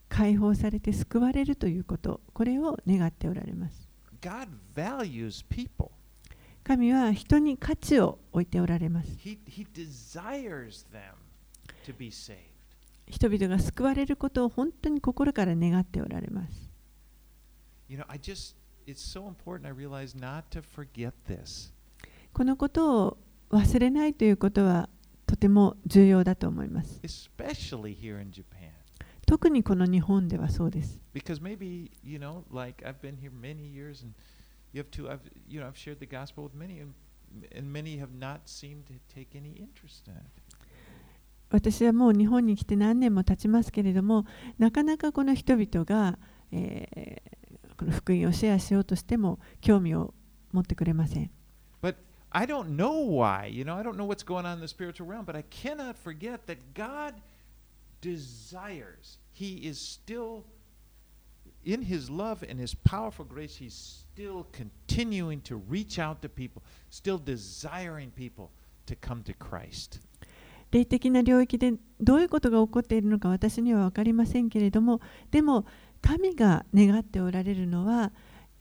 [0.09, 3.89] 解放されて救われるということ、これを願っておられます。
[4.21, 5.91] God values people.
[6.65, 9.09] 神は人に価値を置いておられます。
[13.09, 16.71] 人々が救われることを本当に心から願っておられます。
[22.33, 23.19] このことを
[23.51, 24.89] 忘れないということは
[25.27, 27.01] とても重要だと思います。
[29.27, 31.01] 特にこの日本ではそうです。
[34.74, 36.94] you have two, I've, you know, I've shared the gospel with many and,
[37.56, 40.24] and many have not seemed to take any interest in it.
[41.50, 44.26] 私はもう日本に来て何年も経ちますけれども、
[44.58, 46.20] なかなかこの人々が、
[46.52, 47.38] えー
[47.78, 50.14] この福音をシェアしようとしても興味を
[50.52, 51.30] 持ってくれません。
[51.82, 51.96] But
[52.32, 55.08] I don't know why, you know, I don't know what's going on in the spiritual
[55.08, 57.14] realm, but I cannot forget that God
[58.02, 60.44] desires, He is still,
[61.64, 66.63] in His love and His powerful grace, He's still continuing to reach out to people,
[66.91, 68.51] still desiring people
[68.87, 70.01] to come to Christ.
[70.71, 75.67] 霊的な領域でどういうことが起こっているのか私には分かりませんけれどもでも
[76.01, 78.11] 神が願っておられるのは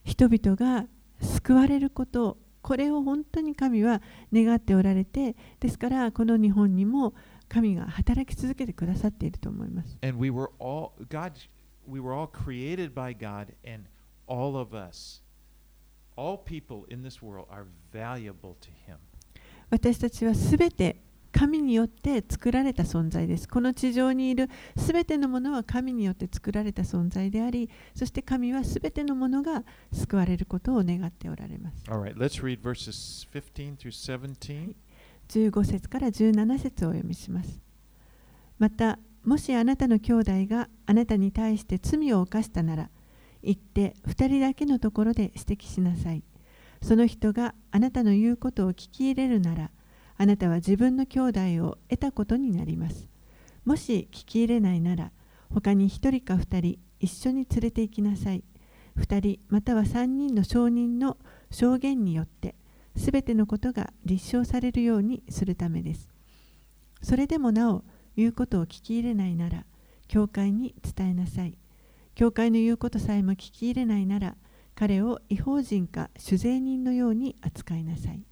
[0.04, 0.88] 人々が
[1.22, 4.02] 救われることこれを本当に神は
[4.34, 7.14] 願っておられてですからこの日本にも
[7.48, 9.98] 神が働き続けてくださっていると思います。
[10.02, 11.32] All, God,
[11.88, 12.02] we
[16.22, 18.98] all people in this world are valuable to Him.
[19.72, 21.02] 私たちはすべて
[21.32, 23.48] 神によって作られた存在です。
[23.48, 29.64] この地上にいるすべてのものは神によって作られた存在であり、そして神はすべてのものが
[29.94, 31.90] 救われることを願っておられます。
[31.90, 34.76] All right, let's read verses 15 through 17.
[35.30, 37.62] 15節から17節をお読みします。
[38.60, 42.90] また、もしあなたの兄弟があなたに対して罪を犯したなら、
[43.44, 46.24] 行って2人だけのところで指摘しなさい。
[46.82, 49.72] その人があなたの言うことを聞き入れるなら、
[50.18, 53.12] あなたは自分の兄弟を得たことになります。
[53.66, 55.12] もし聞き入れないなら
[55.54, 58.44] 他に1人か2人一緒に連れて行きなさい
[58.98, 61.18] 2人または3人の証人の
[61.52, 62.56] 証言によって
[62.96, 66.10] すべてのことが立証されるようにするためです
[67.02, 67.84] それでもなお
[68.16, 69.66] 言うことを聞き入れないなら
[70.08, 71.58] 教会に伝えなさい
[72.16, 74.36] 教会の言うことさえも聞き入れないなら
[74.76, 78.24] 彼を違法人か酒税人のように扱いなさい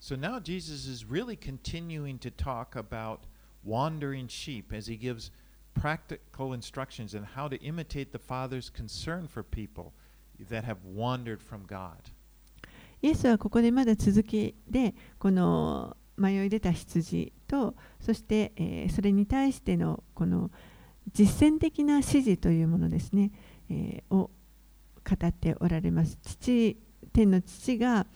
[0.00, 3.20] So now Jesus is really continuing to talk about
[3.64, 5.30] wandering sheep as he gives
[5.74, 9.92] practical instructions on how to imitate the Father's concern for people
[10.50, 12.12] that have wandered from God.
[13.00, 20.50] イエスはここでまだ続きでこの迷い出た羊とそして、えーそれに対してのこの
[21.12, 23.30] 実践的な指示というものですね、
[23.70, 24.30] えーを
[25.06, 26.78] 語っておられます父
[27.12, 28.06] 天の父が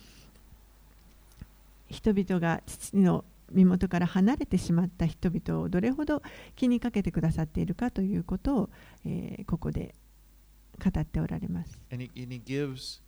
[1.91, 6.23] 人々が父の身元から離れてしまった人々をどれほど
[6.57, 8.71] 気にかけてくださっているかということを、
[9.05, 9.95] えーここで
[10.83, 11.81] 語っておられます。
[11.93, 13.01] And he, and he gives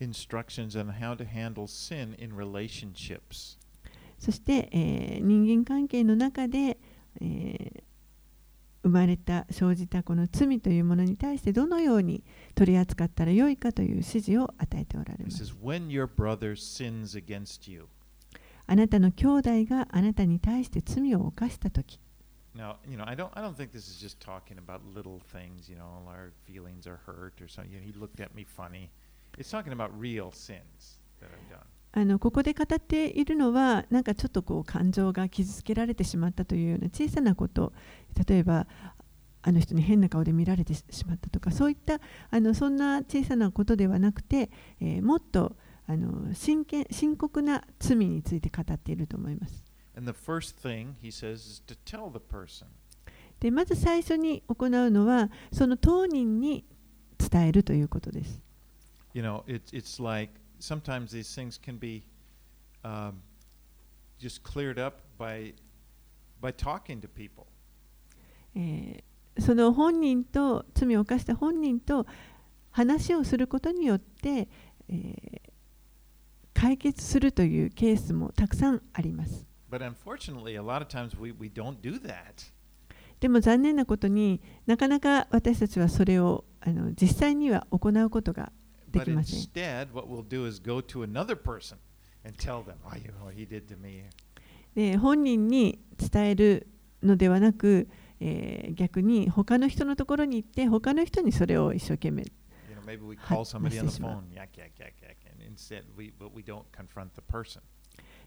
[0.00, 3.58] instructions on how to handle sin in relationships.
[4.18, 6.78] そして、えー人間関係の中で、
[7.20, 7.82] えー
[8.82, 12.24] 生まれた生じたこの罪というものに対してどのように
[12.54, 15.54] 取り扱ったらよいかという指示を与えておられます.
[18.66, 21.98] あなたの兄弟があなたに対して罪を犯したとき
[22.56, 25.68] Now, you know, I don't, I don't think this is just talking about little things,
[25.70, 27.72] you know, our feelings are hurt or something.
[27.72, 28.90] You know, he looked at me funny.
[29.38, 31.66] It's talking about real sins that I've done.
[31.92, 37.72] あのここで語っているのはなんかちょっとこう感情が傷つけられてしまったというような小さなこと
[38.28, 38.66] 例えば
[39.42, 49.64] あの人に変な顔で見られてしまったとかそういったあのそんな小さなことではなくて、えーもっとあの真剣深刻な罪について語っていると思います。
[53.40, 56.64] でまず最初に行うのはその当人に
[57.18, 58.40] 伝えるということです。
[59.14, 62.02] You know, it's it's like sometimes these things can be
[62.84, 63.22] um,
[64.18, 65.52] just cleared up by
[66.40, 67.46] by talking to people.
[69.38, 72.06] その本人と罪を犯した本人と
[72.70, 74.48] 話をすることによって、
[74.88, 75.40] えー、
[76.52, 79.46] 解決するというケースもたくさんあります。
[83.20, 88.50] でも残念なことになかなか私たちはそれをあの実際には行うことが
[88.90, 89.40] できません。
[94.74, 96.68] で本人に伝える
[97.02, 97.88] のではなく、
[98.20, 102.24] えー、逆に他の人のところに行って他の人にそれを一生懸命。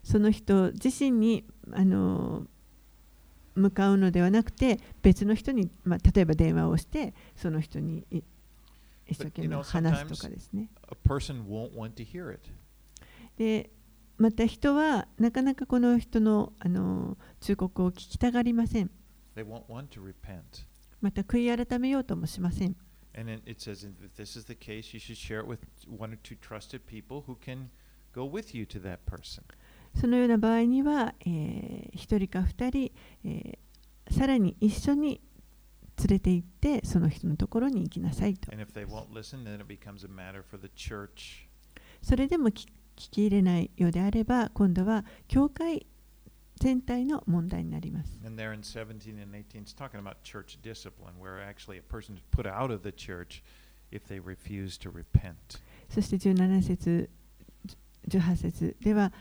[0.02, 2.46] その人自身にあの
[3.54, 8.04] 向かうのではなくて別の人に、まあ、例えば電話をしてその人に
[9.06, 10.70] 一生懸命話すとかですね。
[13.36, 13.70] で、
[14.16, 18.90] また人はなかなかこの人の,あの忠告を聞きたがりません。
[21.00, 22.76] また悔い改めようともしません。
[29.94, 32.92] そのような場合には、えー、1人か二人、
[33.24, 35.20] えー、さらに一緒に
[35.98, 38.50] 連れて行ってその人のところに行きなさいと。
[42.02, 42.66] それでも聞
[42.96, 45.86] き入れないようであれば、今度は教会
[46.60, 48.18] 全体の問題になります。
[55.88, 57.10] そして17節、
[58.08, 59.12] 18節では、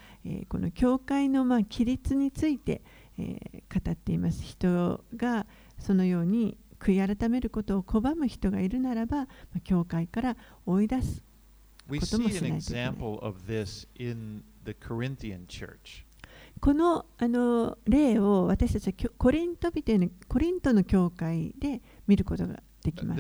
[0.50, 2.82] この教会の規律について、
[3.18, 4.42] 語っています。
[4.42, 5.46] 人が
[5.80, 9.28] そのように悔い改めることを拒む人がいるならば、
[9.64, 11.24] 教会から追い出す
[16.60, 16.74] こ。
[16.74, 17.06] の,
[17.86, 19.72] 例を私たちはコリ,ント
[20.74, 23.18] の教会で見ることができます。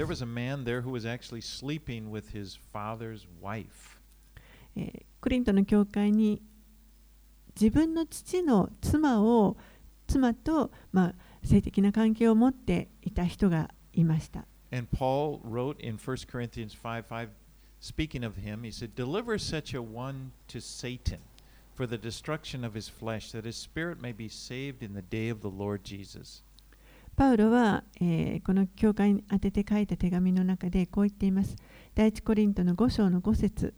[5.21, 6.41] コリントの教会に
[7.59, 9.57] 自分の父の妻を
[10.07, 10.71] 妻と、
[11.43, 14.45] 性的な関係を持っていた人がいました。
[14.71, 17.29] And Paul wrote in 1 Corinthians 5 5,
[17.79, 21.19] speaking of him, he said, Deliver such a one to Satan
[21.75, 25.29] for the destruction of his flesh, that his spirit may be saved in the day
[25.29, 26.43] of the Lord Jesus.
[27.15, 31.55] パウロは、えーこの教会に宛てて書いた手紙の中でこう言っています。
[31.93, 33.75] 第一コリントの5章の5節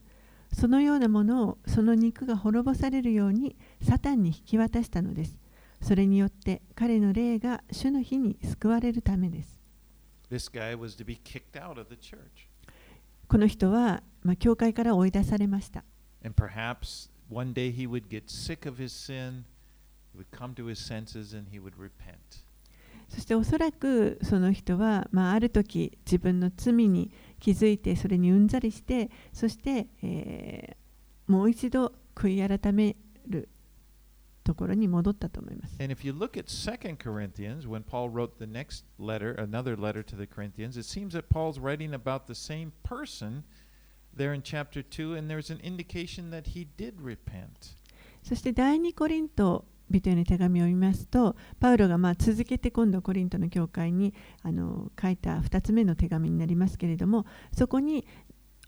[0.54, 5.38] そのようなものをその肉が滅ぼされるようにサタンに引き渡したのです。
[5.82, 9.60] それによって彼の霊が主の日に救われるためです。
[13.28, 15.84] この人は、まあ、教会から追い出されました。
[23.08, 32.96] そしておそらくその人は、まあ、ある時自分の罪に気づいてそれにうんざりしてそして、えー、もう一度悔い改め
[33.28, 33.50] る
[34.46, 35.76] ところに戻ったと思います。
[35.82, 40.16] And if you look at 2 Corinthians, when Paul wrote the next letter, another letter to
[40.16, 43.44] the Corinthians, it seems that Paul's writing about the same person
[44.16, 47.76] there in chapter 2, and there's an indication that he did repent.
[48.24, 58.08] そして第2コリント人への手紙を見ますと、パウロがまあ続けて今度コリントの教会にあの書いた2つ目の手紙になりますけれども、そこに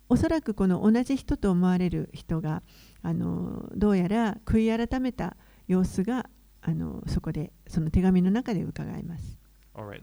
[0.09, 2.63] おそらくこの同じ人と思われる人が
[3.01, 5.35] あのどうやら悔い改めた
[5.67, 6.29] 様子が
[6.61, 9.39] あのそこでその手紙の中で伺います。
[9.75, 10.01] Right,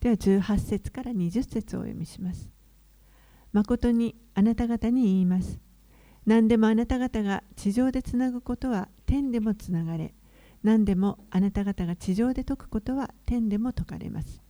[0.00, 2.50] では18節から20節をお読みします。
[3.52, 5.60] 誠にあなた方に言います。
[6.26, 10.14] 何でもあなた方が地上でつなぐことは天でもつながれ、
[10.62, 14.42] 何でもあなた方が地上で解くことは天でも解かれます。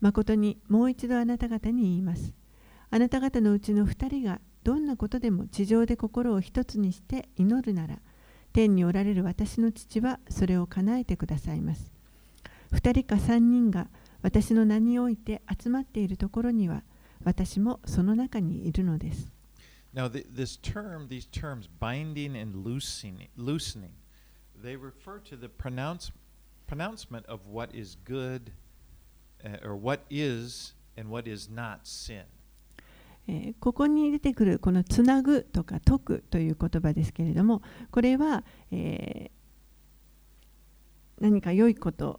[0.00, 2.32] 誠にもう一度あなた方に言います。
[2.90, 7.98] あなた方のうちの2人がどんなことでも地上で心を一つにして祈るなら
[8.52, 11.92] 天におられる私の父はそれを叶えてくださいます
[12.72, 13.88] 2人か3人が
[14.22, 16.82] 私の名において集まっているところには
[17.24, 19.32] 私もその中にいるのです
[19.92, 23.90] Now, this term, these terms, binding and loosening, loosening,
[24.62, 26.12] they refer to the pronounce,
[26.68, 28.52] pronouncement of what is good
[29.64, 32.22] or what is and what is not sin.
[33.32, 37.62] えここに出てくるこのつなぐとか解くという言葉ですけれども
[37.92, 42.18] これは、えー、何か良いこと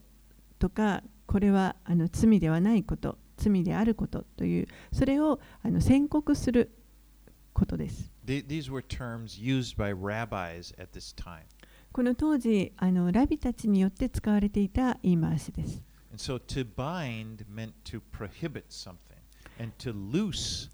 [0.57, 6.71] とかこれはあの罪ではないこと罪であることというそれをあの宣告する
[7.51, 8.09] ことです。
[11.91, 15.83] この当時あのラビたちによって使われていた言い回しです。
[16.11, 18.95] And so to bind meant to prohibit something,
[19.59, 20.69] and to loose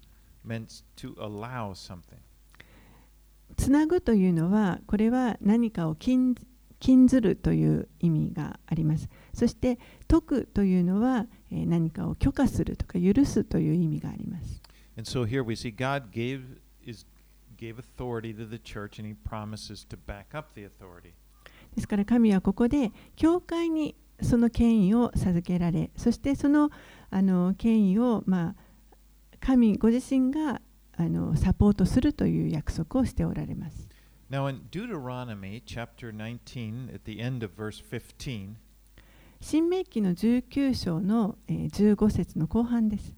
[3.56, 6.34] つなぐというのは、これは何かを禁,
[7.06, 9.08] ずるという意味があります。
[9.34, 14.62] そして、解くというのは、何かを許可するとか許すという意味があります。
[14.98, 15.24] So、
[21.74, 26.70] ですから、神はここで教会にその権威を授けられ、そしてその,
[27.56, 28.67] 権威を、まあ
[29.40, 30.60] 神ご自身が
[30.96, 33.88] あのサポートするという約束をしておられます。
[34.30, 38.56] Now in Deuteronomy chapter 19 at the end of verse 15
[39.40, 43.14] 新明記の19章の15節の後半です。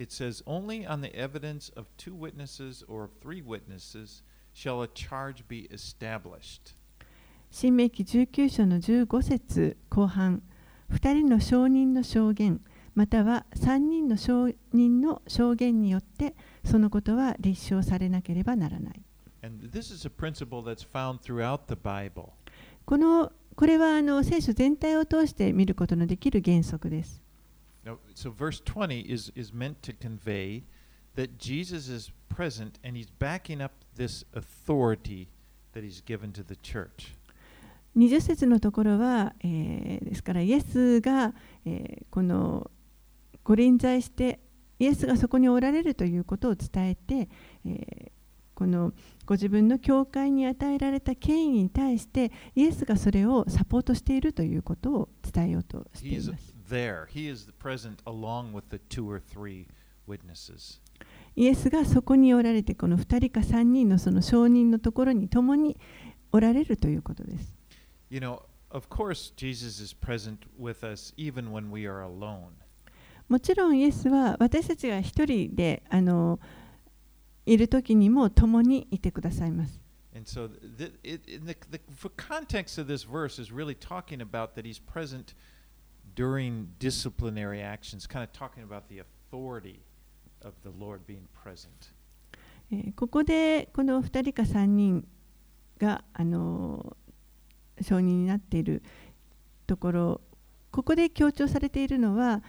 [0.00, 4.88] It says, Only on the evidence of two witnesses or of three witnesses shall a
[4.88, 6.74] charge be established.
[7.50, 10.42] 新明記19章の15節後半、
[10.90, 12.60] 2人の証人の証言、
[13.00, 19.00] または3人の証人の証言によってそのことは立証されなければならない。
[22.84, 27.22] このこれはあの聖書全体を通して見ることのできる原則です。
[37.96, 41.34] 20節のところは、え、ですから、イエスが、
[41.64, 42.70] え、この
[43.50, 44.38] ご臨在して
[44.78, 47.28] イエスがそこにおられるということを伝えて、
[47.66, 48.10] えー、
[48.54, 48.92] この
[49.26, 56.54] ご自分の教会に与えられた権威に対してイエスがそれをサポートしているということを伝えようとしています。
[61.34, 65.76] イエスがそこにおられてこの2人か3人のその証人のところに共に
[66.30, 67.52] おられるということです。
[68.10, 72.52] You know, of course, Jesus is present with us even when we are alone.
[73.30, 76.40] もちろんイエスは私たちが一人であの
[77.46, 79.80] いる時にも共にいてくださいます。
[80.24, 81.78] So、the, the, the, the, the,
[83.52, 83.76] really、
[87.62, 88.32] actions, kind of
[92.96, 95.06] ここでこの二人か三人
[95.78, 98.82] が証人になっている
[99.68, 100.20] ところ。
[100.70, 102.42] ここで強調されているのは、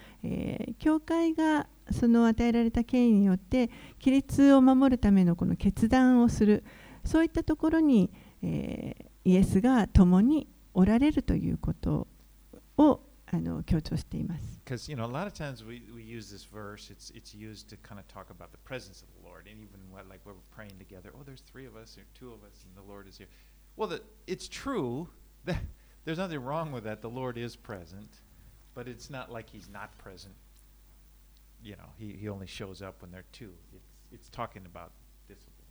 [0.78, 3.68] 教会がその与えられた権威によって
[4.00, 6.64] 規律を守るためのこの決断をする
[7.04, 8.10] そういったところに、
[9.24, 12.06] イエスが共におられるということ
[12.76, 13.00] を
[13.66, 14.60] 強調しています。
[26.04, 27.00] There's nothing wrong with that.
[27.00, 28.08] The Lord is present,
[28.74, 30.34] but it's not like He's not present.
[31.62, 33.52] You know, He He only shows up when there are two.
[33.74, 34.90] It's it's talking about
[35.28, 35.62] discipline.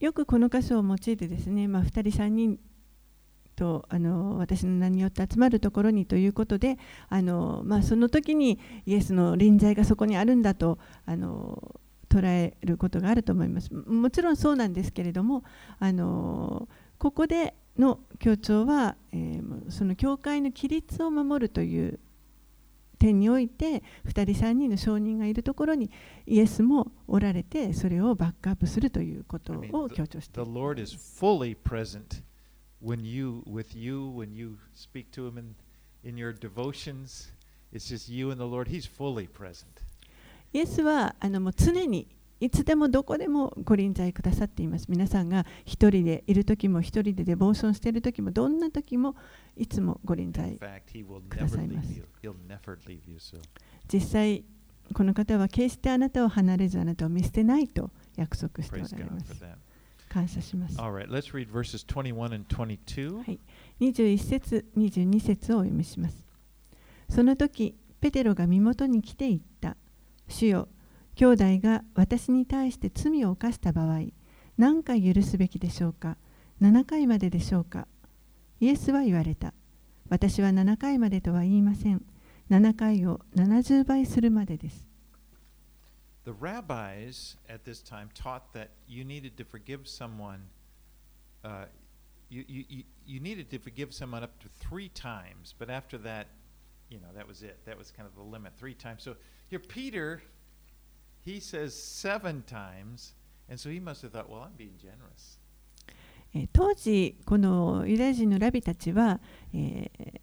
[0.00, 2.58] よくこの箇所を用いてですね、まあ、2人3人
[3.54, 15.42] とあの私の名によって集まるところにということであの、まあ、その時にイエスの臨在がそこにあるんだとあの捉えることがあると思いますももちろんそうなんですけれども
[15.80, 16.68] あの
[16.98, 21.98] ここでの強調は、えーその教会の規律を守るという
[22.98, 25.90] 点において2人3人の証人がいるところに
[26.26, 30.42] イエスもおられてそれをバックアップするということを強調してい
[31.20, 32.22] fully present
[32.82, 35.54] when you, with you, when you speak to Him in,
[36.04, 37.32] in your devotions.
[37.72, 38.68] It's just you and the Lord.
[38.68, 39.66] He's fully present.
[40.52, 42.08] イエスはあのもう常に
[42.40, 44.86] いつでもどこでもご臨在くださっています。
[44.88, 49.16] 皆さんが一人でいる時も一人でデボーションしている時もどんな時も
[49.56, 52.00] いつもご臨在くださいます
[53.92, 54.44] 実際
[54.94, 59.44] この方は決してあなたを離れずあなたを見捨てないと約束しておられます。
[60.08, 60.80] 感謝します。
[60.80, 63.18] All right, let's read verses 21 and 22.
[63.18, 63.38] はい
[63.80, 66.24] 21節22節をお読みします。
[67.10, 69.76] その時ペテロが身元に来て言った。
[70.28, 70.68] 主よ、
[71.18, 74.02] 兄弟が私に対して罪を犯した場合、
[74.56, 76.16] 何回許すべきでしょうか
[76.62, 77.88] ?7 回まででしょうか
[78.60, 79.52] イエスは言われた。
[80.08, 82.06] 私は7回までとは言いません。
[82.50, 84.86] 7回を70倍するまでです。
[86.24, 90.38] The rabbis at this time taught that you needed to forgive someone.
[91.42, 91.64] Uh,
[92.30, 96.28] you, you, you, needed to forgive someone up to three times, but after that,
[96.88, 97.58] you know, that was it.
[97.66, 99.02] That was kind of the limit, three times.
[99.02, 99.16] So
[99.48, 100.22] here, Peter,
[101.24, 103.14] he says seven times,
[103.48, 105.38] and so he must have thought, well, I'm being generous.
[106.52, 109.18] 当時このユダヤ人のラビたちは、
[109.54, 110.20] えー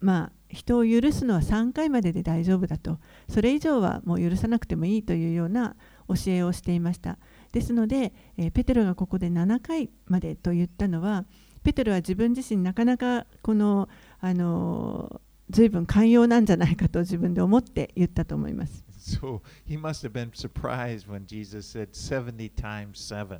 [0.00, 2.98] まあ、人を許すのは3回までで大丈夫だと。
[3.28, 5.76] それ以上はもう許さなくてもいいというような
[6.08, 7.18] 教えをしていました。
[7.52, 11.24] ですので、えーペテロがここで7回までと言ったのは
[11.62, 13.88] ペテロは自分自身なかなかこの、
[14.20, 15.20] あのー
[15.50, 18.82] 随分寛容なんじゃないかと自分で思って言ったと思います。
[19.04, 23.38] So he must have been surprised when Jesus said 70 times 7.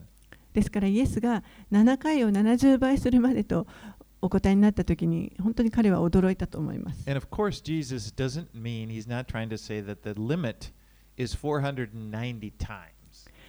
[0.52, 1.42] ですからイエスが
[1.72, 3.66] 7回を70倍するまでと
[4.20, 7.04] お答えになったとに本当に彼は驚いたと思います。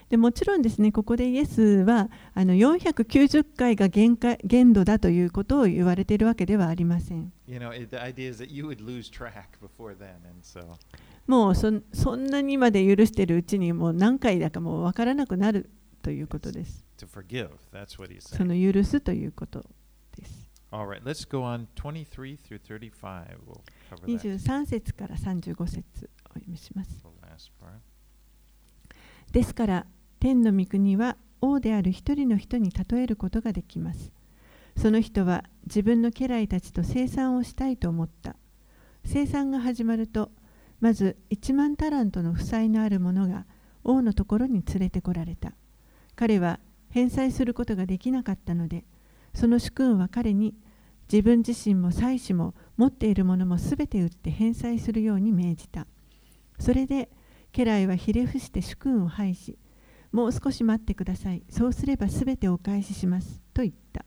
[0.09, 7.34] でもちろんですね、ここでイエスはあの490回が限,界限度だということを言われているわけではありません。
[11.28, 15.69] もうそんそんなにまで許しているうちにもう何回だかもう分からなくなる
[16.01, 16.86] ということです。
[18.38, 19.65] そ.の許すということ
[20.15, 20.49] です。
[20.71, 22.91] All right, let's go on 23 through 35.
[23.45, 24.38] We'll cover that.
[24.38, 27.03] 23節から35節お読みします。
[29.32, 29.86] ですから
[30.19, 34.11] 天の御国は王である一人の人に例えることができます。
[34.78, 38.36] その人は自分の家来たちと生産をしたいと思った。
[39.05, 40.32] 生産が始まると、
[40.80, 43.45] まず1万タラントの負債のある者が
[43.84, 45.53] 王のところに連れてこられた。
[46.15, 46.59] 彼は
[46.89, 48.86] 返済することができなかったので、
[49.34, 50.55] その主君は彼に
[51.11, 55.88] 自分自身も妻子も持っているものもすべて売って返済するように命じた。
[56.59, 57.09] それで
[57.51, 59.59] 家来はひれ伏して主君を拝し、
[60.11, 61.43] もう少し待ってください。
[61.49, 63.41] そうすればすべてお返しします。
[63.53, 64.05] と言った。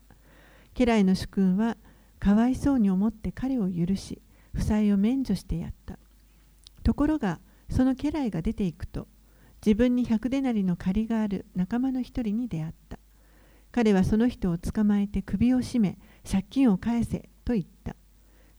[0.73, 1.77] 家来の主君は
[2.19, 4.21] かわいそうに思って彼を許し、
[4.53, 5.99] 負債を免除してやった。
[6.89, 9.07] ところが、その家来が出ていくと、
[9.63, 12.97] 自分に百デナリの借りがある仲間の一人に出会った。
[13.71, 17.95] 彼はその人を捕まえて首を絞め、借金を返せと言った。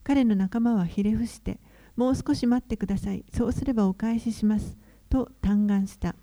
[0.04, 1.58] 彼の仲間はひれ伏して、
[1.96, 3.24] もう少し待ってください。
[3.34, 4.78] そうすればお返しします。
[5.08, 6.14] と嘆願した。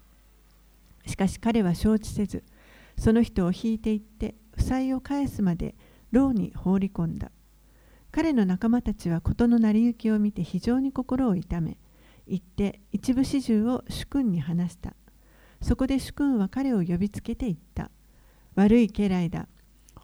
[1.06, 2.46] しかし彼は承知せず、
[2.98, 5.76] その人を引いていって、負債を返すまで
[6.14, 7.32] 牢に放り込んだ。
[8.14, 11.78] 彼の仲間たちは事の成り行きを見て非常に心を痛め、
[12.28, 14.96] 行って一部始終を主君に話した。
[15.62, 17.90] そこで主君は彼を呼びつけて言った。
[18.56, 19.48] 悪い家来だ。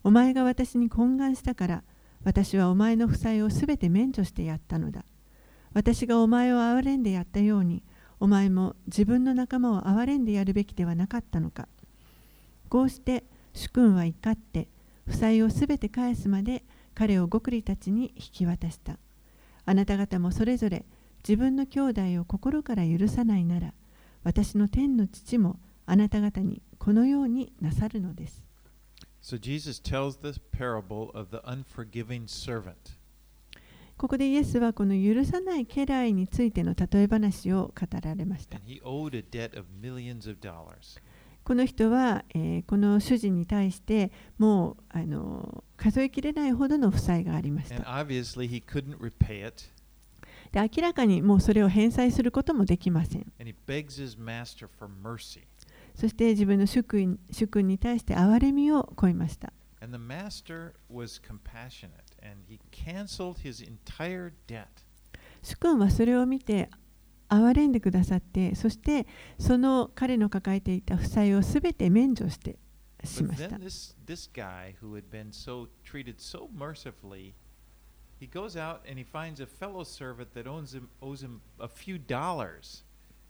[0.04, 1.84] お前が私に懇願したから、
[2.24, 5.06] 私はお前の負債をすべて免除してやったのだ。
[5.74, 7.84] 私がお前を憐れんでやったように、
[8.20, 11.68] お前も自分の仲間を憐れんでやるべきではなかったのか。
[12.70, 14.68] こうして主君は怒って
[15.06, 16.64] 負債をすべて返すまで
[16.96, 18.98] 彼を極利たちに引き渡した。
[19.66, 20.86] あなた方もそれぞれ
[21.28, 23.74] 自分の兄弟を心から許さないなら、
[24.24, 28.44] 私の天の父もあなた方にこのようになさるのです。
[29.22, 32.74] So Jesus tells this parable of the unforgiving servant.
[33.96, 38.60] ここでイエスはこの許さない家来についての例え話を語られました。
[41.46, 47.76] この人は、えー、この主人に対してもうあの数えきれないほどの負債がありました。
[50.54, 53.26] で明らかにもうそれを返済することもできません。
[55.95, 59.51] そして自分の主君,主君に対して憐れみをこいました。
[65.41, 66.70] 主君はそれを見て
[67.30, 69.08] 憐れんでくださって、そして
[69.39, 72.60] その彼の抱えていた負債をすべて免除して
[73.04, 73.58] しました。
[78.24, 81.98] He goes out and he finds a fellow servant that owns him, owes him a few
[81.98, 82.84] dollars.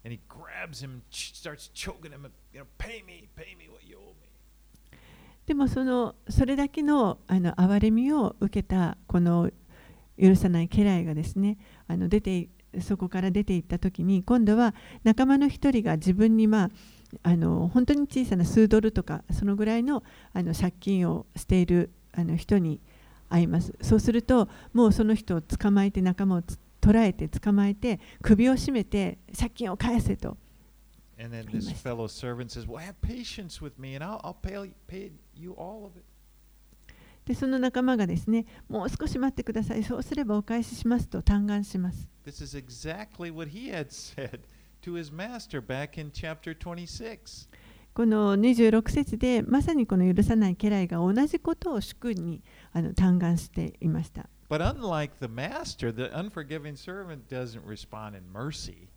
[0.05, 3.97] And he grabs him, starts choking him, you know, pay me, pay me what you
[3.97, 4.29] owe me.
[5.45, 9.51] でもそのそれだけのあの憐れみを受けたこの
[10.17, 12.47] 許さない家来がですねあの出て
[12.79, 14.73] そこから出ていった時に今度は
[15.03, 16.69] 仲間の一人が自分にまあ
[17.23, 22.79] あの本当に小さな数ドルとかそのぐらいのあの借金をしているあの人に
[23.33, 23.73] 会います。
[23.81, 26.43] そうするともうその人を捕まえて仲間を
[26.79, 30.37] 捕らえて捕まえて首を絞めて借金を返せと
[37.25, 39.83] でその仲間がですねもう少し待ってください。
[39.83, 42.09] そうすればお返ししますと嘆願します。
[42.09, 42.09] こ
[47.07, 47.62] れはこの人が言っていた
[47.93, 54.27] この26節でまさにこの許さない家来が同じことを主君にあの嘆願していました。
[54.49, 58.87] But unlike the master, the unforgiving servant doesn't respond in mercy.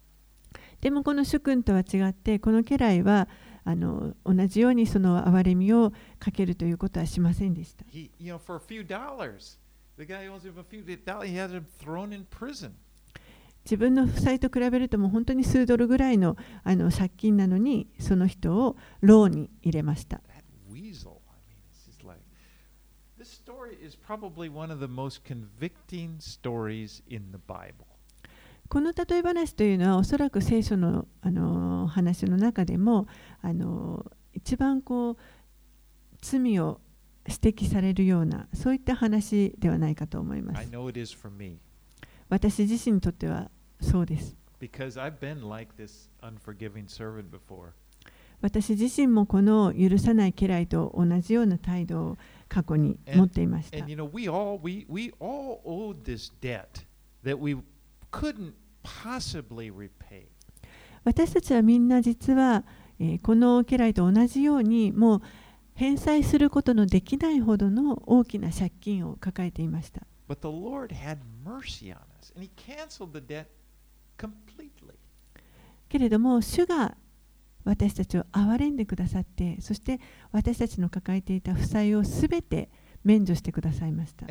[0.80, 3.28] でもこの主君とは違ってこの家来は
[3.64, 7.84] あの同じようにその憐れみをかけるということはしませんでした。
[13.66, 20.20] 自分の負債と比べるともう本当に数ドルぐらいのあの借金なのにその人を牢に入れました。
[28.68, 33.08] この例え話というのはおそらく聖書のあの話の中でも
[33.42, 35.16] あの一番こう
[36.20, 36.80] 罪を
[37.26, 40.68] 指摘されるようなそういった話ではないかと思います。
[42.28, 43.50] 私自身にとっては
[43.80, 44.36] そうです。
[48.40, 52.18] 私自身もこの許さない家来と同じような態度を
[52.48, 53.78] 過去に持っていました。
[53.78, 56.86] And, and, you know, we all, we, we all owed this debt
[57.24, 57.56] that we
[58.10, 60.26] couldn't possibly repay.
[61.04, 62.64] 私たちはみんな実は、
[62.98, 65.22] えー、この家来と同じようにもう
[65.74, 70.02] 返済することのできないほどの大きな借金を抱えていました。
[70.28, 73.46] But the Lord had mercy on us and He canceled the debt.
[75.88, 76.96] けれども主が
[77.64, 80.00] 私たちを憐れんでくださってそして
[80.30, 82.70] 私たちの抱えていた負債をすべて
[83.04, 84.26] 免除してくださいました。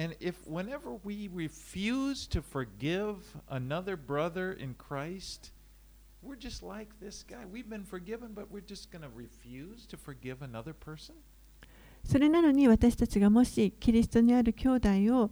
[12.03, 15.31] それなのに私たちがもしキリストにある兄弟を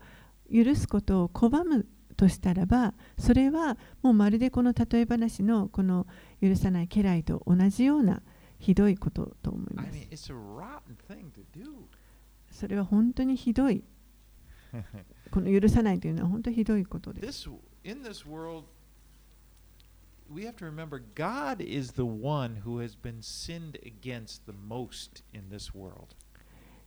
[0.51, 1.85] 許すことを拒む。
[2.23, 6.07] としたらばそれはもうまるでこの例え話のこの
[6.41, 8.21] 許さない家来と同じような
[8.59, 9.89] ひどいことと思います。
[12.49, 13.83] それは本当にひどい。
[15.31, 17.49] この許さないというのは本当にひどいことです。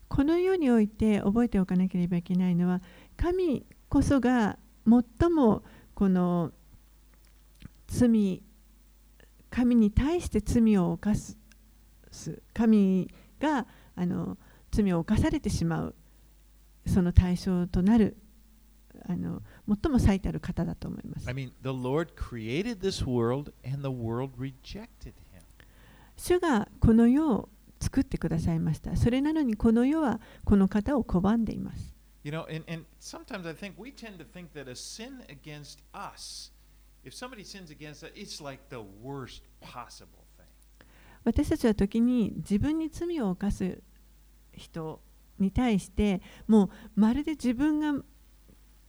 [0.09, 2.80] この世において覚えておかなければいけないのは
[3.18, 5.62] 神こそが最も
[5.95, 6.53] この
[7.89, 8.43] 罪、
[9.51, 11.39] 神に対して罪を犯す、
[12.53, 13.09] 神
[13.41, 14.39] があの
[14.70, 15.95] 罪を犯されてしまう
[16.87, 18.16] その対象となる
[19.09, 19.43] あの
[19.82, 21.28] 最も最たる方だと思います。
[21.28, 25.43] I mean, the Lord created this world and the world rejected him.
[26.16, 27.49] 主がこの世を
[27.80, 28.97] 作ってくださいました。
[28.97, 31.96] それなのにこの世はこの方を拒んでいます。
[32.27, 36.51] You know, and, and sometimes I think we tend to think that a sin against us,
[37.05, 40.49] if somebody sins against us, it's like the worst possible thing.
[41.22, 43.81] 私たちは時に自分に罪を犯す
[44.53, 45.01] 人
[45.39, 46.64] に対しても
[46.97, 48.03] うまるで自分が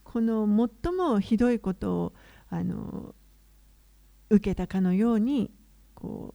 [0.03, 0.47] この
[0.83, 2.13] 最もひどいことを
[2.49, 3.13] あの
[4.31, 5.51] 受けたかのように
[5.93, 6.33] こ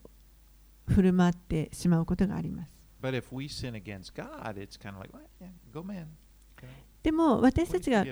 [0.87, 2.73] う振る舞ってしまうことがあります。
[3.01, 6.07] But if we sin against God, it's kind of like, well, yeah, go man.
[7.03, 8.05] でも私たちが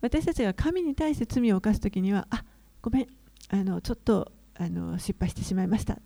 [0.00, 2.44] 私たちが神に対して罪を犯すときには、あ
[2.80, 3.06] ごめん、
[3.50, 5.98] あのちょっとあの失敗してしまいました。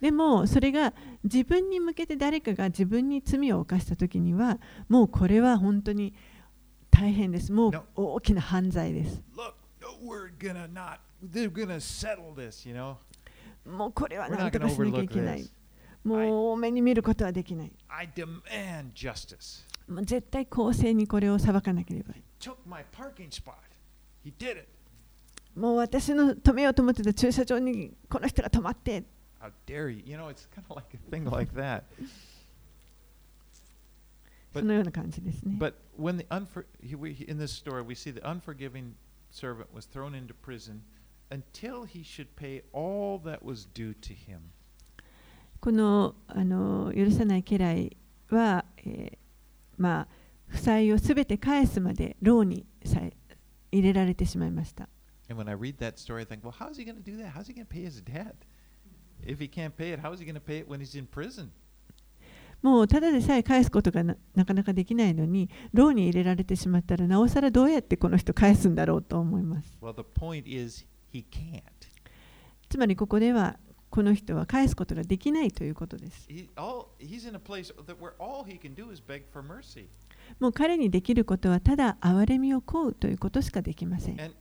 [0.00, 0.92] でもそれが
[1.22, 4.58] 自分に向けて誰かが自分に罪を犯したときには、
[4.88, 6.14] もうこれは本当に
[6.90, 7.52] 大変です。
[7.52, 9.22] もう大きな犯罪です。
[13.66, 15.50] もうこれは何とかしなきゃいけない.
[16.04, 19.64] もう多めに見ることはできない I demand justice.
[19.88, 23.54] もう絶対公正にこれを裁かなければ Took my parking spot.
[24.24, 24.68] He did it.
[25.54, 29.04] もう私の止めようと思ってた駐車場にこの人が止まって
[29.40, 30.02] How dare you?
[30.04, 31.84] You know, it's kind of like a thing like that.
[34.52, 38.92] そのような感じですね But when the unfor- in this story, we see the unforgiving
[39.30, 40.80] servant was thrown into prison
[41.30, 44.38] until he should pay all that was due to him.
[45.60, 47.96] この,あの許さない家来
[48.30, 49.18] は、えー、
[49.76, 50.08] まあ、
[50.46, 53.16] 負債をすべて返すまで、牢にさえ
[53.72, 54.88] 入れられてしまいました。
[62.62, 69.78] もうただでさえ返すことがな,かなかできないのに、牢に入れられてしまったら、なおさらどうやってこの人返すんだろうと思います。
[72.68, 73.58] つまりここでは、
[73.90, 76.26] この人は返すことができないということです。
[76.28, 76.86] He, all,
[80.40, 84.20] もう彼にできることは、ただ憐れみを請うということしかできません。
[84.20, 84.34] And,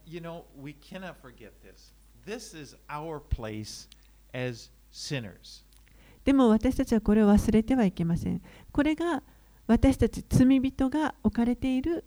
[6.23, 8.41] でも私たちはこれを忘れてはいけません。
[8.71, 9.21] これが
[9.67, 12.05] 私たち罪人が置かれている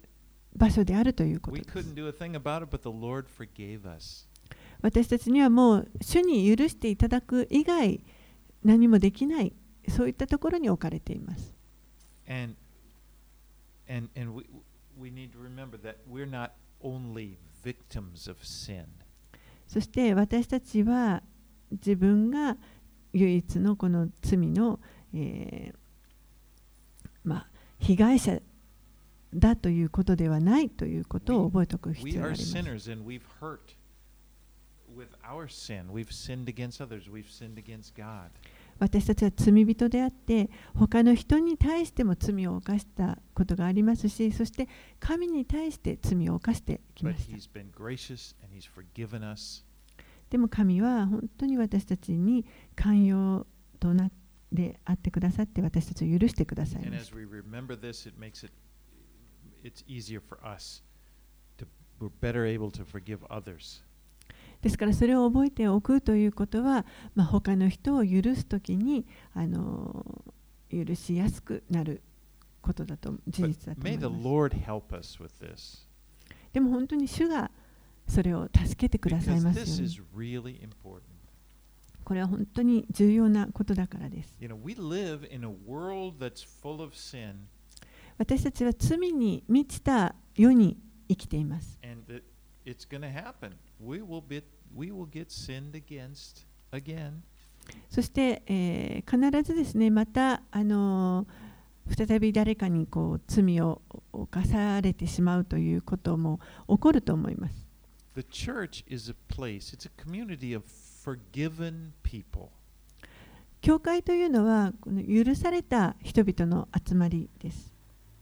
[0.54, 1.68] 場所であるということです。
[4.82, 8.04] 私たちにはもう主に許していただく以外
[8.62, 9.52] 何もできない
[9.88, 11.54] そういったところに置かれています。
[12.28, 12.54] And
[13.88, 14.44] and and we
[14.98, 16.50] we need to remember that we're not
[16.82, 18.86] only victims of sin.
[19.66, 21.22] そして私たちは
[21.70, 22.56] 自分が
[23.12, 24.78] 唯一のこの罪の、
[25.14, 25.76] えー
[27.24, 27.46] まあ、
[27.78, 28.40] 被害者
[29.34, 32.56] だということではないということを覚えておく必要があります。
[32.56, 33.58] sinners and we've hurt
[38.78, 44.68] 私たちは罪人であって、他の人に対しても罪を犯したことがありますし、そして
[45.00, 47.32] 神に対して罪を犯してきました。
[50.28, 53.46] でも神は本当に私たちに寛容
[53.80, 54.10] とな
[54.52, 56.82] であってくださって、私たちを許してください。
[64.66, 70.04] ですからそれを覚えておくということは、ま、他の人を許すときにあの
[70.68, 72.02] 許しやすくなる
[72.60, 74.06] ことだと事実だと思います。
[76.52, 77.52] でも本当に主が
[78.08, 79.60] それを助けてくださいます、
[82.02, 84.36] これは本当に重要なことだからです。
[88.18, 90.76] 私たちは罪に満ちた世に
[91.08, 91.78] 生きています。
[94.74, 97.22] We will get sinned against again.
[97.90, 101.46] そして、えー必ずですね、また、あのー
[101.94, 103.80] 再び誰かにこう罪を
[104.12, 107.66] 犯されてしまうということも起こると思います。
[108.14, 112.48] The church is a place, it's a community of forgiven people.
[113.60, 117.72] 教会というのはこの許された人々の集まりです。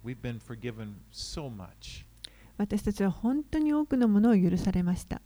[0.05, 2.05] We've been forgiven so much.
[2.59, 5.23] 私たちは本当に多くのものを許されました。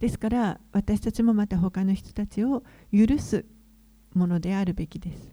[0.00, 3.44] ですから私たちもまた他の人たちを許す
[4.12, 5.32] ものであるべきです。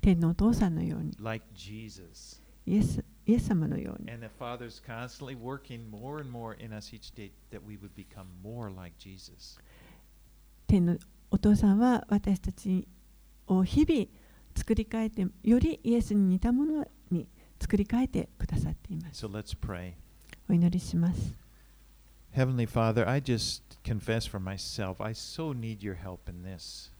[0.00, 1.12] 天皇お父さんのように。
[2.66, 4.08] イエス,イエス様のように。
[10.66, 10.96] 天の
[11.30, 12.88] お父さんは私たち
[13.46, 14.06] を日々
[14.56, 16.86] 作り変えてよりイエスに似たものを
[17.60, 19.24] 作り変えてくださっています。
[19.24, 19.92] So let's pray.
[20.48, 21.38] お祈りします。
[22.34, 26.90] Heavenly Father, I just confess for myself, I so need your help in this.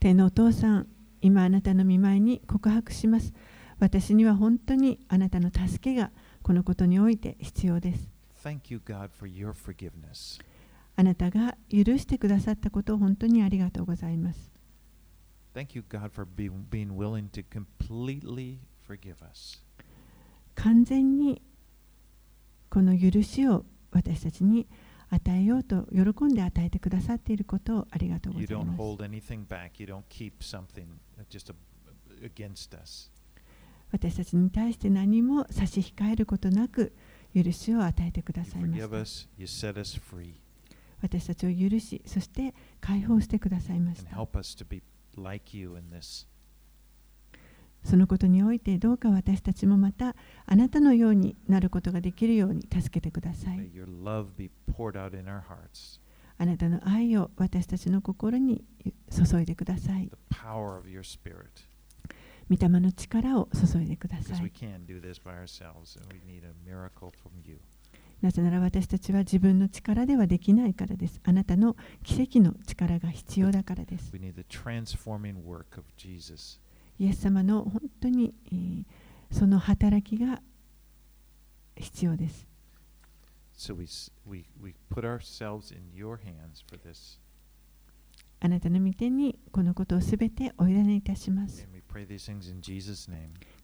[0.00, 0.86] 天のお父さん、
[1.20, 3.32] 今あなたの見舞いに告白します。
[3.78, 6.10] 私には本当にあなたの助けが
[6.42, 8.08] このことにおいて必要です。
[8.42, 10.40] Thank you, God, for your forgiveness.
[10.96, 14.50] あなたが許してくださったことを本当にありがとうございます。
[15.54, 19.62] Thank you, God, for being, being willing to completely forgive us.
[20.56, 21.42] 完全に
[22.70, 24.66] この許しを私たちに
[25.10, 28.80] 与えようと喜んで与えてくださっていることをありがとうご You ざい don't ます。
[28.80, 29.70] hold anything back.
[29.78, 30.86] You don't keep something
[31.30, 33.10] just a, against us.
[33.92, 36.92] 私たちに対して何も差し控えることなく
[37.34, 38.88] 許しを与えてくださいました。
[41.02, 44.10] 私たちを許し、そして解放してくださいました。
[44.16, 44.82] help us to be
[45.16, 46.26] like you in this.
[47.86, 53.70] そのことにおいてどうか私たちもまたあなたのようになることができるように助けてくださ May い。
[53.72, 56.00] your love be poured out in our hearts.
[56.36, 58.64] あなたの愛を私たちの心に
[59.10, 60.36] 注いでください The。
[60.36, 61.46] power of your spirit.
[62.50, 64.38] 御霊の力を注いでください。
[64.50, 67.60] can't do this by ourselves and we need a miracle from you.
[68.20, 71.20] なぜなら私たちは自分の力ではできないからです。
[71.22, 74.12] あなたの奇跡の力が必要だからです。
[76.98, 78.34] イエス様の本当に
[79.30, 80.40] その働きが
[81.76, 82.46] 必要です。
[88.38, 91.66] あなたの御手にこのことをすべてお委ねいたします。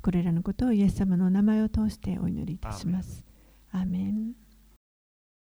[0.00, 3.22] これらのことをイエス様のお名前を通してお祈りいたします。
[3.70, 4.32] アーメ,アーメン